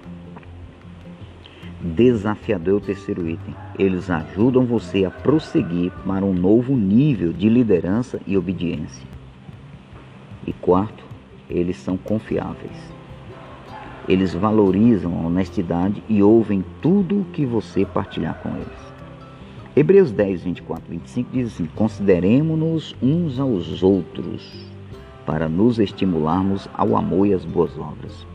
Desafiador 1.82 2.76
é 2.76 2.78
o 2.78 2.82
terceiro 2.82 3.28
item. 3.28 3.54
Eles 3.78 4.10
ajudam 4.10 4.66
você 4.66 5.06
a 5.06 5.12
prosseguir 5.12 5.92
para 6.06 6.26
um 6.26 6.34
novo 6.34 6.76
nível 6.76 7.34
de 7.34 7.50
liderança 7.50 8.20
e 8.26 8.38
obediência. 8.38 9.08
E 10.46 10.54
quarto, 10.54 11.04
eles 11.50 11.78
são 11.78 11.98
confiáveis. 11.98 12.78
Eles 14.08 14.34
valorizam 14.34 15.14
a 15.14 15.28
honestidade 15.28 16.02
e 16.08 16.24
ouvem 16.24 16.64
tudo 16.82 17.22
o 17.22 17.26
que 17.26 17.46
você 17.46 17.86
partilhar 17.86 18.36
com 18.42 18.50
eles. 18.56 18.88
Hebreus 19.76 20.12
10, 20.12 20.44
24, 20.44 20.84
25 20.90 21.30
diz 21.32 21.48
assim: 21.48 21.68
Consideremos-nos 21.76 22.96
uns 23.02 23.40
aos 23.40 23.84
outros 23.84 24.72
para 25.26 25.50
nos 25.50 25.78
estimularmos 25.78 26.70
ao 26.74 26.96
amor 26.96 27.28
e 27.28 27.34
às 27.34 27.44
boas 27.44 27.78
obras, 27.78 28.26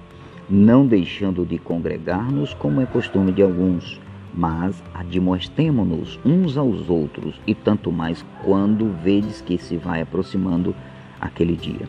não 0.48 0.87
deixando 0.87 1.46
de 1.46 1.59
congregar-nos 1.59 2.55
como 2.55 2.81
é 2.81 2.87
costume 2.87 3.33
de 3.33 3.42
alguns, 3.42 4.00
mas 4.35 4.83
admoestemo-nos 4.94 6.18
uns 6.24 6.57
aos 6.57 6.88
outros, 6.88 7.40
e 7.46 7.55
tanto 7.55 7.92
mais 7.92 8.24
quando 8.42 8.92
vedes 9.02 9.40
que 9.40 9.59
se 9.59 9.76
vai 9.76 10.00
aproximando 10.00 10.74
aquele 11.20 11.55
dia. 11.55 11.88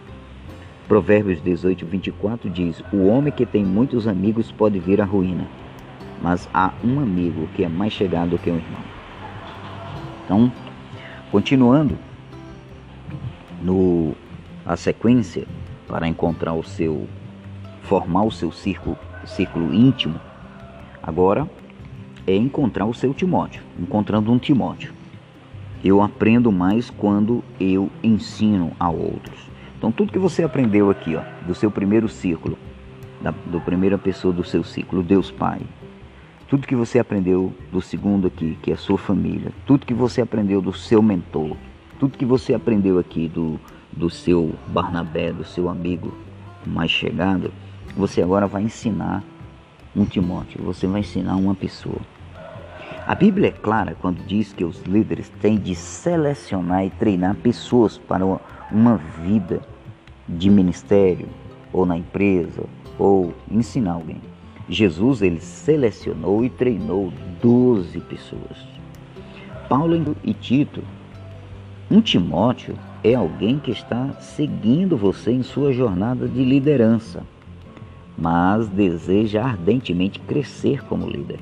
Provérbios 0.88 1.42
18, 1.42 1.86
24 1.86 2.50
diz: 2.50 2.84
O 2.92 3.08
homem 3.08 3.32
que 3.32 3.46
tem 3.46 3.64
muitos 3.64 4.08
amigos 4.08 4.52
pode 4.52 4.80
vir 4.80 5.02
à 5.02 5.06
ruína, 5.06 5.48
mas 6.22 6.50
há 6.54 6.74
um 6.84 7.00
amigo 7.00 7.48
que 7.56 7.64
é 7.64 7.70
mais 7.70 7.94
chegado 7.94 8.38
que 8.38 8.50
um 8.50 8.58
irmão. 8.58 8.82
Então, 10.26 10.52
continuando 11.32 11.98
no 13.62 14.14
a 14.66 14.78
sequência 14.78 15.46
para 15.88 16.08
encontrar 16.08 16.54
o 16.54 16.64
seu 16.64 17.08
formar 17.84 18.24
o 18.24 18.32
seu 18.32 18.52
círculo, 18.52 18.98
círculo 19.26 19.74
íntimo, 19.74 20.20
agora 21.02 21.50
é 22.26 22.36
encontrar 22.36 22.86
o 22.86 22.94
seu 22.94 23.14
Timóteo, 23.14 23.62
encontrando 23.80 24.32
um 24.32 24.38
Timóteo. 24.38 24.94
Eu 25.84 26.02
aprendo 26.02 26.52
mais 26.52 26.90
quando 26.90 27.44
eu 27.60 27.90
ensino 28.02 28.72
a 28.80 28.90
outros. 28.90 29.50
Então 29.78 29.92
tudo 29.92 30.14
que 30.14 30.20
você 30.20 30.44
aprendeu 30.44 30.90
aqui, 30.90 31.16
ó, 31.16 31.22
do 31.46 31.54
seu 31.54 31.70
primeiro 31.70 32.08
círculo, 32.08 32.58
da 33.22 33.32
do 33.32 33.60
primeira 33.60 33.98
pessoa 33.98 34.34
do 34.34 34.44
seu 34.44 34.64
ciclo, 34.64 35.04
Deus 35.04 35.30
Pai, 35.30 35.62
tudo 36.48 36.68
que 36.68 36.76
você 36.76 37.00
aprendeu 37.00 37.54
do 37.72 37.82
segundo 37.82 38.28
aqui, 38.28 38.58
que 38.62 38.72
é 38.72 38.76
a 38.76 38.78
sua 38.78 38.98
família, 38.98 39.52
tudo 39.66 39.86
que 39.86 39.94
você 39.94 40.22
aprendeu 40.22 40.62
do 40.62 40.72
seu 40.72 41.02
mentor, 41.02 41.58
tudo 42.00 42.18
que 42.18 42.26
você 42.26 42.54
aprendeu 42.54 42.98
aqui 42.98 43.28
do, 43.28 43.60
do 43.92 44.10
seu 44.10 44.54
Barnabé, 44.68 45.34
do 45.34 45.44
seu 45.44 45.68
amigo 45.68 46.14
mais 46.66 46.92
chegado, 46.92 47.52
você 47.96 48.22
agora 48.22 48.48
vai 48.48 48.64
ensinar 48.64 49.24
um 49.96 50.06
Timóteo, 50.06 50.64
você 50.64 50.88
vai 50.88 51.02
ensinar 51.02 51.36
uma 51.36 51.54
pessoa. 51.54 52.00
A 53.06 53.14
Bíblia 53.14 53.50
é 53.50 53.52
clara 53.52 53.96
quando 54.02 54.26
diz 54.26 54.54
que 54.54 54.64
os 54.64 54.82
líderes 54.84 55.30
têm 55.42 55.58
de 55.58 55.76
selecionar 55.76 56.86
e 56.86 56.90
treinar 56.90 57.36
pessoas 57.36 57.98
para 57.98 58.26
uma 58.72 58.98
vida 58.98 59.62
de 60.28 60.50
ministério 60.50 61.28
ou 61.72 61.86
na 61.86 61.98
empresa 61.98 62.64
ou 62.98 63.34
ensinar 63.52 63.94
alguém. 63.94 64.22
Jesus 64.70 65.22
ele 65.22 65.42
selecionou 65.42 66.46
e 66.46 66.50
treinou 66.50 67.12
12 67.42 68.00
pessoas. 68.02 68.66
Paulo 69.68 70.16
e 70.24 70.34
Tito, 70.34 70.82
um 71.92 72.00
Timóteo 72.00 72.76
é 73.04 73.14
alguém 73.14 73.60
que 73.60 73.72
está 73.72 74.14
seguindo 74.20 74.96
você 74.96 75.32
em 75.32 75.44
sua 75.44 75.74
jornada 75.74 76.28
de 76.28 76.44
liderança, 76.44 77.24
mas 78.18 78.68
deseja 78.68 79.44
ardentemente 79.44 80.20
crescer 80.20 80.84
como 80.86 81.10
líder. 81.10 81.40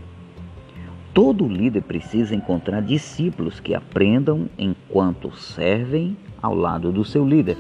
Todo 1.14 1.48
líder 1.48 1.82
precisa 1.84 2.34
encontrar 2.34 2.82
discípulos 2.82 3.60
que 3.60 3.76
aprendam 3.76 4.50
enquanto 4.58 5.36
servem 5.36 6.16
ao 6.42 6.56
lado 6.56 6.92
do 6.92 7.04
seu 7.04 7.28
líder. 7.28 7.58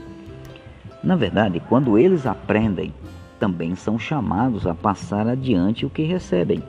Na 1.03 1.15
verdade, 1.15 1.61
quando 1.67 1.97
eles 1.97 2.25
aprendem, 2.25 2.93
também 3.39 3.75
são 3.75 3.99
chamados 3.99 4.65
a 4.65 4.73
passar 4.73 5.27
adiante 5.27 5.85
o 5.85 5.89
que 5.89 6.03
recebem. 6.03 6.63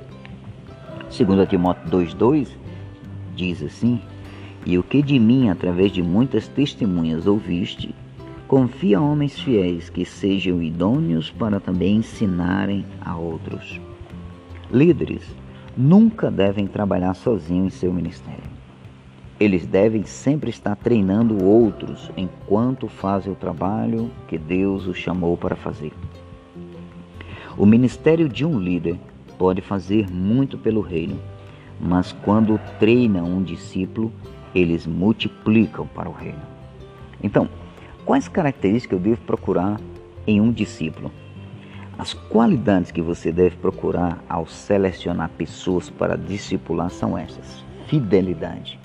Segundo 1.09 1.47
Timóteo 1.47 1.89
2:2 1.91 2.49
diz 3.37 3.63
assim: 3.63 4.01
"E 4.65 4.79
o 4.79 4.83
que 4.83 5.03
de 5.03 5.19
mim 5.19 5.51
através 5.51 5.93
de 5.93 6.03
muitas 6.03 6.49
testemunhas 6.49 7.27
ouviste, 7.27 7.95
confia 8.53 8.99
a 8.99 9.01
homens 9.01 9.41
fiéis 9.41 9.89
que 9.89 10.05
sejam 10.05 10.63
idôneos 10.63 11.31
para 11.31 11.59
também 11.59 11.97
ensinarem 11.97 12.85
a 13.01 13.17
outros." 13.17 13.81
Líderes 14.71 15.23
nunca 15.75 16.31
devem 16.31 16.67
trabalhar 16.67 17.15
sozinhos 17.15 17.75
em 17.75 17.79
seu 17.79 17.91
ministério. 17.91 18.45
Eles 19.41 19.65
devem 19.65 20.05
sempre 20.05 20.51
estar 20.51 20.77
treinando 20.77 21.43
outros 21.43 22.11
enquanto 22.15 22.89
fazem 22.89 23.33
o 23.33 23.37
trabalho 23.37 24.11
que 24.29 24.37
Deus 24.37 24.87
os 24.87 24.99
chamou 24.99 25.35
para 25.35 25.57
fazer. 25.57 25.95
O 27.57 27.65
ministério 27.65 28.29
de 28.29 28.45
um 28.45 28.59
líder 28.61 29.01
pode 29.39 29.63
fazer 29.63 30.11
muito 30.11 30.59
pelo 30.59 30.83
reino, 30.83 31.19
mas 31.81 32.13
quando 32.23 32.61
treina 32.79 33.23
um 33.23 33.43
discípulo, 33.43 34.13
eles 34.55 34.87
multiplicam 34.87 35.87
para 35.87 36.11
o 36.11 36.13
reino. 36.13 36.43
Então, 37.23 37.49
quais 38.05 38.29
características 38.29 38.99
eu 38.99 39.03
devo 39.03 39.21
procurar 39.23 39.81
em 40.27 40.41
um 40.41 40.53
discípulo? 40.53 41.11
As 41.99 42.15
qualidades 42.15 42.91
que 42.91 43.03
você 43.03 43.31
deve 43.31 43.57
procurar 43.57 44.23
ao 44.29 44.47
selecionar 44.47 45.31
pessoas 45.31 45.91
para 45.91 46.17
discipular 46.17 46.91
são 46.91 47.17
essas: 47.17 47.65
fidelidade, 47.87 48.79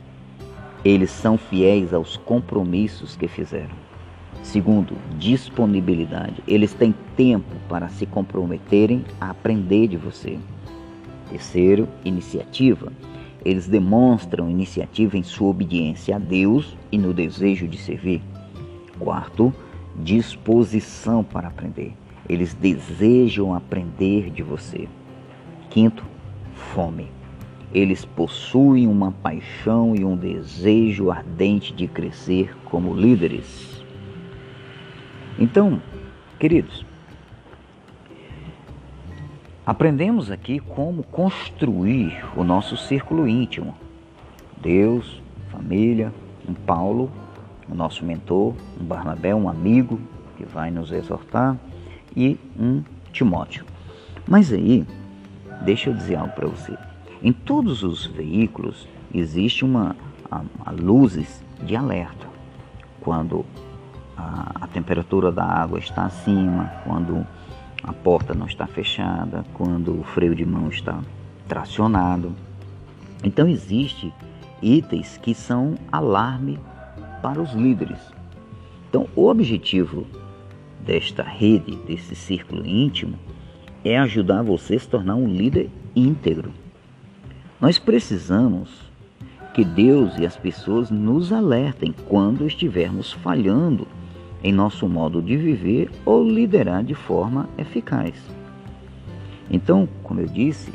eles 0.83 1.09
são 1.09 1.37
fiéis 1.37 1.93
aos 1.93 2.17
compromissos 2.17 3.15
que 3.15 3.27
fizeram. 3.27 3.75
Segundo, 4.43 4.95
disponibilidade. 5.17 6.43
Eles 6.47 6.73
têm 6.73 6.93
tempo 7.15 7.55
para 7.67 7.89
se 7.89 8.05
comprometerem 8.05 9.03
a 9.19 9.31
aprender 9.31 9.87
de 9.87 9.97
você. 9.97 10.37
Terceiro, 11.29 11.87
iniciativa. 12.05 12.91
Eles 13.43 13.67
demonstram 13.67 14.49
iniciativa 14.49 15.17
em 15.17 15.23
sua 15.23 15.49
obediência 15.49 16.15
a 16.15 16.19
Deus 16.19 16.77
e 16.91 16.97
no 16.97 17.13
desejo 17.13 17.67
de 17.67 17.77
servir. 17.77 18.21
Quarto, 18.99 19.53
disposição 19.95 21.23
para 21.23 21.47
aprender. 21.47 21.93
Eles 22.27 22.53
desejam 22.53 23.53
aprender 23.53 24.29
de 24.29 24.43
você. 24.43 24.87
Quinto, 25.69 26.03
fome. 26.73 27.07
eles 27.73 28.05
possuem 28.05 28.87
uma 28.87 29.11
paixão 29.11 29.95
e 29.95 30.03
um 30.03 30.15
desejo 30.15 31.11
ardente 31.11 31.73
de 31.73 31.87
crescer 31.87 32.55
como 32.65 32.93
líderes. 32.93 33.83
Então, 35.37 35.81
queridos, 36.39 36.85
aprendemos 39.65 40.31
aqui 40.31 40.59
como 40.59 41.03
construir 41.03 42.25
o 42.35 42.43
nosso 42.43 42.77
círculo 42.77 43.27
íntimo. 43.27 43.75
Deus, 44.59 45.21
família, 45.51 46.11
um 46.47 46.53
Paulo, 46.53 47.11
o 47.69 47.75
nosso 47.75 48.05
mentor, 48.05 48.53
um 48.79 48.85
Barnabé, 48.85 49.33
um 49.33 49.49
amigo 49.49 49.99
que 50.37 50.45
vai 50.45 50.71
nos 50.71 50.91
exortar 50.91 51.57
e 52.15 52.39
um 52.59 52.83
Timóteo. 53.11 53.65
Mas 54.27 54.51
aí, 54.51 54.85
deixa 55.61 55.89
eu 55.89 55.93
dizer 55.93 56.15
algo 56.15 56.33
para 56.33 56.47
você. 56.47 56.77
Em 57.21 57.31
todos 57.31 57.83
os 57.83 58.05
veículos 58.05 58.87
existe 59.13 59.65
uma 59.65 59.95
luzes 60.71 61.43
de 61.63 61.75
alerta. 61.75 62.27
Quando 63.01 63.45
a, 64.15 64.51
a 64.61 64.67
temperatura 64.67 65.31
da 65.31 65.45
água 65.45 65.79
está 65.79 66.05
acima, 66.05 66.71
quando 66.83 67.25
a 67.83 67.93
porta 67.93 68.33
não 68.33 68.45
está 68.45 68.67
fechada, 68.67 69.45
quando 69.53 69.99
o 69.99 70.03
freio 70.03 70.35
de 70.35 70.45
mão 70.45 70.67
está 70.69 70.99
tracionado. 71.47 72.33
Então 73.23 73.47
existe 73.47 74.13
itens 74.61 75.17
que 75.17 75.33
são 75.33 75.75
alarme 75.91 76.59
para 77.21 77.41
os 77.41 77.53
líderes. 77.53 77.99
Então 78.89 79.07
o 79.15 79.27
objetivo 79.27 80.05
desta 80.85 81.23
rede, 81.23 81.75
desse 81.87 82.15
círculo 82.15 82.65
íntimo, 82.65 83.17
é 83.83 83.97
ajudar 83.97 84.41
você 84.41 84.75
a 84.75 84.79
se 84.79 84.87
tornar 84.87 85.15
um 85.15 85.27
líder 85.27 85.69
íntegro. 85.95 86.51
Nós 87.59 87.77
precisamos 87.79 88.87
que 89.53 89.65
Deus 89.65 90.17
e 90.17 90.25
as 90.25 90.37
pessoas 90.37 90.91
nos 90.91 91.33
alertem 91.33 91.93
quando 92.07 92.45
estivermos 92.45 93.11
falhando 93.11 93.87
em 94.43 94.53
nosso 94.53 94.87
modo 94.87 95.21
de 95.21 95.35
viver 95.35 95.89
ou 96.05 96.23
liderar 96.23 96.83
de 96.83 96.93
forma 96.93 97.49
eficaz. 97.57 98.13
Então, 99.49 99.89
como 100.03 100.19
eu 100.19 100.27
disse, 100.27 100.71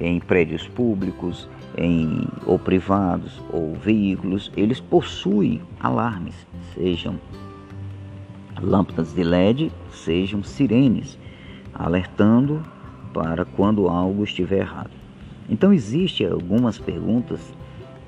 em 0.00 0.18
prédios 0.18 0.66
públicos, 0.66 1.48
em 1.76 2.26
ou 2.46 2.58
privados 2.58 3.42
ou 3.52 3.74
veículos, 3.74 4.50
eles 4.56 4.80
possuem 4.80 5.60
alarmes, 5.80 6.34
sejam 6.74 7.18
lâmpadas 8.60 9.14
de 9.14 9.22
LED, 9.22 9.72
sejam 9.90 10.42
sirenes, 10.42 11.18
alertando 11.74 12.62
para 13.12 13.44
quando 13.44 13.88
algo 13.88 14.24
estiver 14.24 14.60
errado. 14.60 14.90
Então 15.48 15.72
existem 15.72 16.26
algumas 16.26 16.78
perguntas 16.78 17.52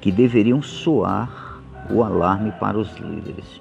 que 0.00 0.11
deveriam 0.11 0.62
soar 0.62 1.61
o 1.90 2.02
alarme 2.02 2.52
para 2.52 2.79
os 2.79 2.96
líderes. 2.98 3.61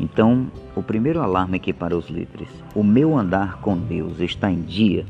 Então, 0.00 0.46
o 0.76 0.82
primeiro 0.82 1.20
alarme 1.20 1.56
aqui 1.56 1.72
para 1.72 1.96
os 1.96 2.08
líderes: 2.08 2.48
o 2.74 2.84
meu 2.84 3.18
andar 3.18 3.60
com 3.60 3.76
Deus 3.76 4.20
está 4.20 4.50
em 4.50 4.60
dia. 4.60 5.04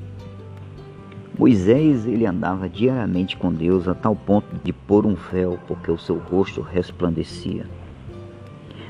Moisés 1.39 2.05
ele 2.05 2.27
andava 2.27 2.69
diariamente 2.69 3.37
com 3.37 3.53
Deus 3.53 3.87
a 3.87 3.95
tal 3.95 4.17
ponto 4.17 4.57
de 4.65 4.73
pôr 4.73 5.07
um 5.07 5.15
véu 5.15 5.57
porque 5.69 5.89
o 5.89 5.97
seu 5.97 6.19
rosto 6.19 6.61
resplandecia. 6.61 7.65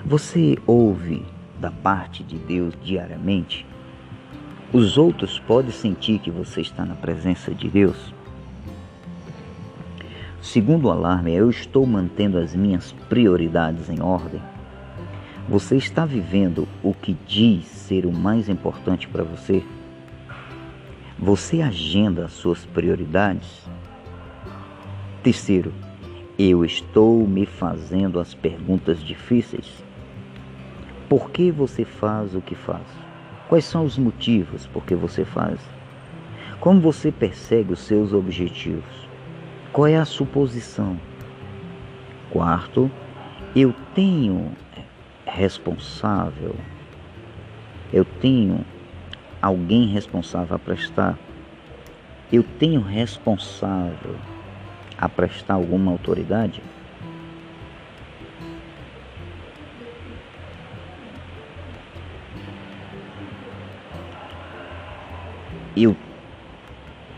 Você 0.06 0.56
ouve 0.66 1.26
da 1.60 1.70
parte 1.70 2.22
de 2.22 2.38
Deus 2.38 2.72
diariamente? 2.82 3.66
Os 4.72 4.96
outros 4.96 5.38
podem 5.38 5.70
sentir 5.70 6.20
que 6.20 6.30
você 6.30 6.62
está 6.62 6.86
na 6.86 6.94
presença 6.94 7.54
de 7.54 7.68
Deus? 7.68 8.14
Segundo 10.40 10.90
alarme, 10.90 11.34
eu 11.34 11.50
estou 11.50 11.84
mantendo 11.84 12.38
as 12.38 12.54
minhas 12.54 12.92
prioridades 13.10 13.90
em 13.90 14.00
ordem. 14.00 14.40
Você 15.46 15.76
está 15.76 16.06
vivendo 16.06 16.66
o 16.82 16.94
que 16.94 17.14
diz 17.26 17.66
ser 17.66 18.06
o 18.06 18.12
mais 18.12 18.48
importante 18.48 19.06
para 19.06 19.22
você? 19.22 19.62
Você 21.20 21.60
agenda 21.60 22.26
as 22.26 22.32
suas 22.32 22.64
prioridades? 22.64 23.68
Terceiro, 25.20 25.74
eu 26.38 26.64
estou 26.64 27.26
me 27.26 27.44
fazendo 27.44 28.20
as 28.20 28.34
perguntas 28.34 29.02
difíceis. 29.02 29.84
Por 31.08 31.32
que 31.32 31.50
você 31.50 31.84
faz 31.84 32.36
o 32.36 32.40
que 32.40 32.54
faz? 32.54 32.86
Quais 33.48 33.64
são 33.64 33.84
os 33.84 33.98
motivos 33.98 34.68
por 34.68 34.84
que 34.84 34.94
você 34.94 35.24
faz? 35.24 35.58
Como 36.60 36.80
você 36.80 37.10
persegue 37.10 37.72
os 37.72 37.80
seus 37.80 38.12
objetivos? 38.12 39.08
Qual 39.72 39.88
é 39.88 39.96
a 39.96 40.04
suposição? 40.04 41.00
Quarto, 42.30 42.88
eu 43.56 43.74
tenho 43.92 44.52
responsável, 45.26 46.54
eu 47.92 48.04
tenho 48.04 48.64
alguém 49.40 49.86
responsável 49.86 50.56
a 50.56 50.58
prestar, 50.58 51.18
eu 52.32 52.42
tenho 52.42 52.80
responsável 52.80 54.16
a 54.96 55.08
prestar 55.08 55.54
alguma 55.54 55.92
autoridade? 55.92 56.62
Eu, 65.76 65.96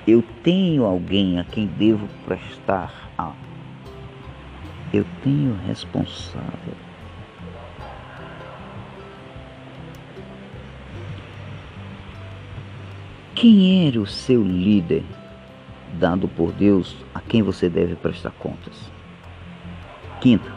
eu 0.07 0.23
tenho 0.43 0.85
alguém 0.85 1.39
a 1.39 1.45
quem 1.45 1.67
devo 1.67 2.07
prestar 2.27 3.11
a. 3.17 3.33
Eu 4.93 5.07
tenho 5.23 5.55
responsável. 5.55 6.90
Quem 13.41 13.89
era 13.89 13.99
o 13.99 14.07
seu 14.07 14.45
líder 14.45 15.03
dado 15.99 16.29
por 16.29 16.53
Deus 16.53 16.95
a 17.15 17.23
quem 17.23 17.41
você 17.41 17.71
deve 17.71 17.95
prestar 17.95 18.33
contas? 18.33 18.93
Quinto, 20.21 20.53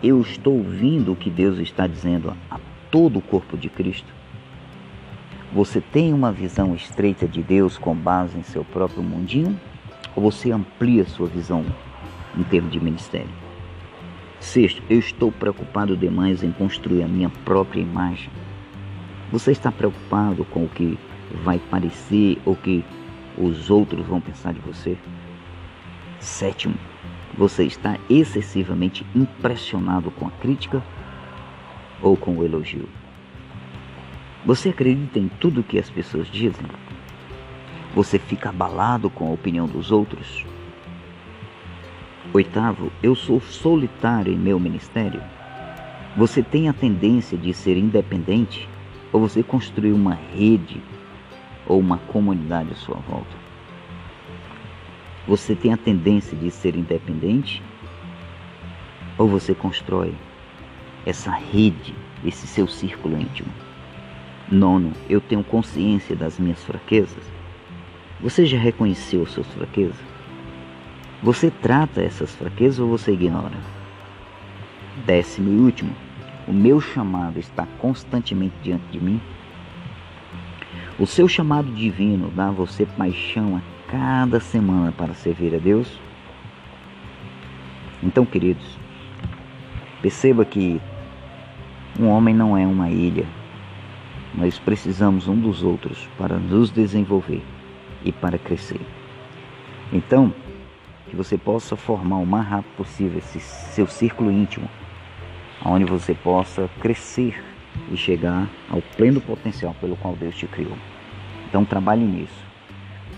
eu 0.00 0.20
estou 0.20 0.56
ouvindo 0.56 1.10
o 1.10 1.16
que 1.16 1.30
Deus 1.30 1.58
está 1.58 1.88
dizendo 1.88 2.32
a 2.48 2.60
todo 2.92 3.18
o 3.18 3.22
corpo 3.22 3.56
de 3.56 3.68
Cristo. 3.68 4.06
Você 5.52 5.80
tem 5.80 6.14
uma 6.14 6.30
visão 6.30 6.76
estreita 6.76 7.26
de 7.26 7.42
Deus 7.42 7.76
com 7.76 7.92
base 7.92 8.38
em 8.38 8.44
seu 8.44 8.64
próprio 8.64 9.02
mundinho? 9.02 9.58
Ou 10.14 10.22
você 10.22 10.52
amplia 10.52 11.04
sua 11.06 11.26
visão 11.26 11.66
em 12.36 12.44
termos 12.44 12.70
de 12.70 12.78
ministério? 12.78 13.34
Sexto, 14.38 14.80
eu 14.88 15.00
estou 15.00 15.32
preocupado 15.32 15.96
demais 15.96 16.44
em 16.44 16.52
construir 16.52 17.02
a 17.02 17.08
minha 17.08 17.30
própria 17.44 17.80
imagem. 17.80 18.30
Você 19.32 19.50
está 19.50 19.72
preocupado 19.72 20.44
com 20.44 20.62
o 20.62 20.68
que 20.68 20.96
vai 21.44 21.58
parecer 21.58 22.38
ou 22.44 22.56
que 22.56 22.84
os 23.36 23.70
outros 23.70 24.06
vão 24.06 24.20
pensar 24.20 24.52
de 24.52 24.60
você. 24.60 24.96
Sétimo, 26.18 26.74
você 27.36 27.64
está 27.64 27.98
excessivamente 28.10 29.06
impressionado 29.14 30.10
com 30.10 30.26
a 30.26 30.30
crítica 30.30 30.82
ou 32.02 32.16
com 32.16 32.36
o 32.36 32.44
elogio? 32.44 32.88
Você 34.44 34.70
acredita 34.70 35.18
em 35.18 35.28
tudo 35.28 35.62
que 35.62 35.78
as 35.78 35.90
pessoas 35.90 36.26
dizem? 36.28 36.66
Você 37.94 38.18
fica 38.18 38.48
abalado 38.48 39.08
com 39.10 39.28
a 39.28 39.32
opinião 39.32 39.66
dos 39.66 39.92
outros? 39.92 40.44
Oitavo, 42.32 42.92
eu 43.02 43.14
sou 43.14 43.40
solitário 43.40 44.32
em 44.32 44.36
meu 44.36 44.58
ministério. 44.60 45.22
Você 46.16 46.42
tem 46.42 46.68
a 46.68 46.72
tendência 46.72 47.38
de 47.38 47.54
ser 47.54 47.76
independente 47.76 48.68
ou 49.12 49.20
você 49.20 49.42
construiu 49.42 49.94
uma 49.94 50.14
rede 50.14 50.82
ou 51.68 51.78
uma 51.78 51.98
comunidade 51.98 52.72
à 52.72 52.74
sua 52.74 52.96
volta. 52.96 53.36
Você 55.28 55.54
tem 55.54 55.72
a 55.72 55.76
tendência 55.76 56.36
de 56.36 56.50
ser 56.50 56.74
independente 56.74 57.62
ou 59.18 59.28
você 59.28 59.54
constrói 59.54 60.14
essa 61.04 61.30
rede, 61.30 61.94
esse 62.24 62.46
seu 62.46 62.66
círculo 62.66 63.20
íntimo? 63.20 63.52
Nono, 64.50 64.92
eu 65.10 65.20
tenho 65.20 65.44
consciência 65.44 66.16
das 66.16 66.38
minhas 66.38 66.64
fraquezas. 66.64 67.22
Você 68.20 68.46
já 68.46 68.58
reconheceu 68.58 69.26
suas 69.26 69.46
fraquezas? 69.48 70.00
Você 71.22 71.50
trata 71.50 72.00
essas 72.00 72.34
fraquezas 72.34 72.78
ou 72.78 72.88
você 72.88 73.12
ignora? 73.12 73.56
Décimo 75.04 75.52
e 75.52 75.56
último, 75.56 75.94
o 76.46 76.52
meu 76.52 76.80
chamado 76.80 77.38
está 77.38 77.66
constantemente 77.78 78.54
diante 78.62 78.84
de 78.90 78.98
mim 78.98 79.20
o 80.98 81.06
seu 81.06 81.28
chamado 81.28 81.70
divino 81.72 82.30
dá 82.34 82.48
a 82.48 82.52
você 82.52 82.84
paixão 82.84 83.56
a 83.56 83.90
cada 83.90 84.40
semana 84.40 84.90
para 84.90 85.14
servir 85.14 85.54
a 85.54 85.58
Deus? 85.58 85.98
Então, 88.02 88.26
queridos, 88.26 88.78
perceba 90.02 90.44
que 90.44 90.80
um 91.98 92.08
homem 92.08 92.34
não 92.34 92.56
é 92.56 92.66
uma 92.66 92.90
ilha. 92.90 93.26
Nós 94.34 94.58
precisamos 94.58 95.28
um 95.28 95.36
dos 95.36 95.62
outros 95.62 96.08
para 96.18 96.36
nos 96.36 96.70
desenvolver 96.70 97.42
e 98.04 98.12
para 98.12 98.38
crescer. 98.38 98.80
Então, 99.92 100.32
que 101.08 101.16
você 101.16 101.38
possa 101.38 101.76
formar 101.76 102.16
o 102.16 102.26
mais 102.26 102.46
rápido 102.46 102.76
possível 102.76 103.18
esse 103.18 103.40
seu 103.40 103.86
círculo 103.86 104.30
íntimo, 104.30 104.68
onde 105.64 105.84
você 105.84 106.14
possa 106.14 106.68
crescer 106.80 107.42
e 107.90 107.96
chegar 107.96 108.48
ao 108.68 108.82
pleno 108.96 109.20
potencial 109.20 109.74
pelo 109.80 109.96
qual 109.96 110.14
Deus 110.14 110.36
te 110.36 110.46
criou. 110.46 110.76
Então 111.48 111.64
trabalhe 111.64 112.04
nisso. 112.04 112.46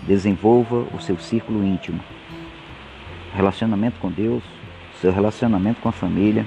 Desenvolva 0.03 0.85
o 0.93 0.99
seu 0.99 1.17
círculo 1.17 1.63
íntimo. 1.63 1.99
Relacionamento 3.33 3.99
com 3.99 4.09
Deus, 4.09 4.43
seu 4.99 5.11
relacionamento 5.11 5.81
com 5.81 5.89
a 5.89 5.91
família, 5.91 6.45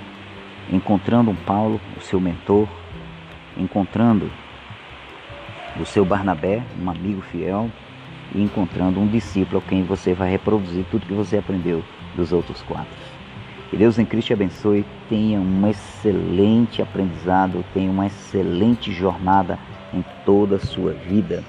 encontrando 0.72 1.30
um 1.30 1.36
Paulo, 1.36 1.80
o 1.96 2.00
seu 2.00 2.20
mentor, 2.20 2.68
encontrando 3.56 4.30
o 5.80 5.84
seu 5.84 6.04
Barnabé, 6.04 6.62
um 6.80 6.88
amigo 6.88 7.20
fiel, 7.20 7.70
e 8.34 8.42
encontrando 8.42 9.00
um 9.00 9.06
discípulo 9.06 9.58
a 9.58 9.68
quem 9.68 9.82
você 9.82 10.14
vai 10.14 10.30
reproduzir 10.30 10.84
tudo 10.90 11.06
que 11.06 11.14
você 11.14 11.38
aprendeu 11.38 11.82
dos 12.16 12.32
outros 12.32 12.62
quatro. 12.62 13.13
Que 13.74 13.78
Deus 13.78 13.98
em 13.98 14.06
Cristo 14.06 14.28
te 14.28 14.32
abençoe, 14.32 14.86
tenha 15.08 15.40
um 15.40 15.66
excelente 15.66 16.80
aprendizado, 16.80 17.64
tenha 17.74 17.90
uma 17.90 18.06
excelente 18.06 18.92
jornada 18.92 19.58
em 19.92 20.00
toda 20.24 20.54
a 20.54 20.60
sua 20.60 20.92
vida. 20.92 21.42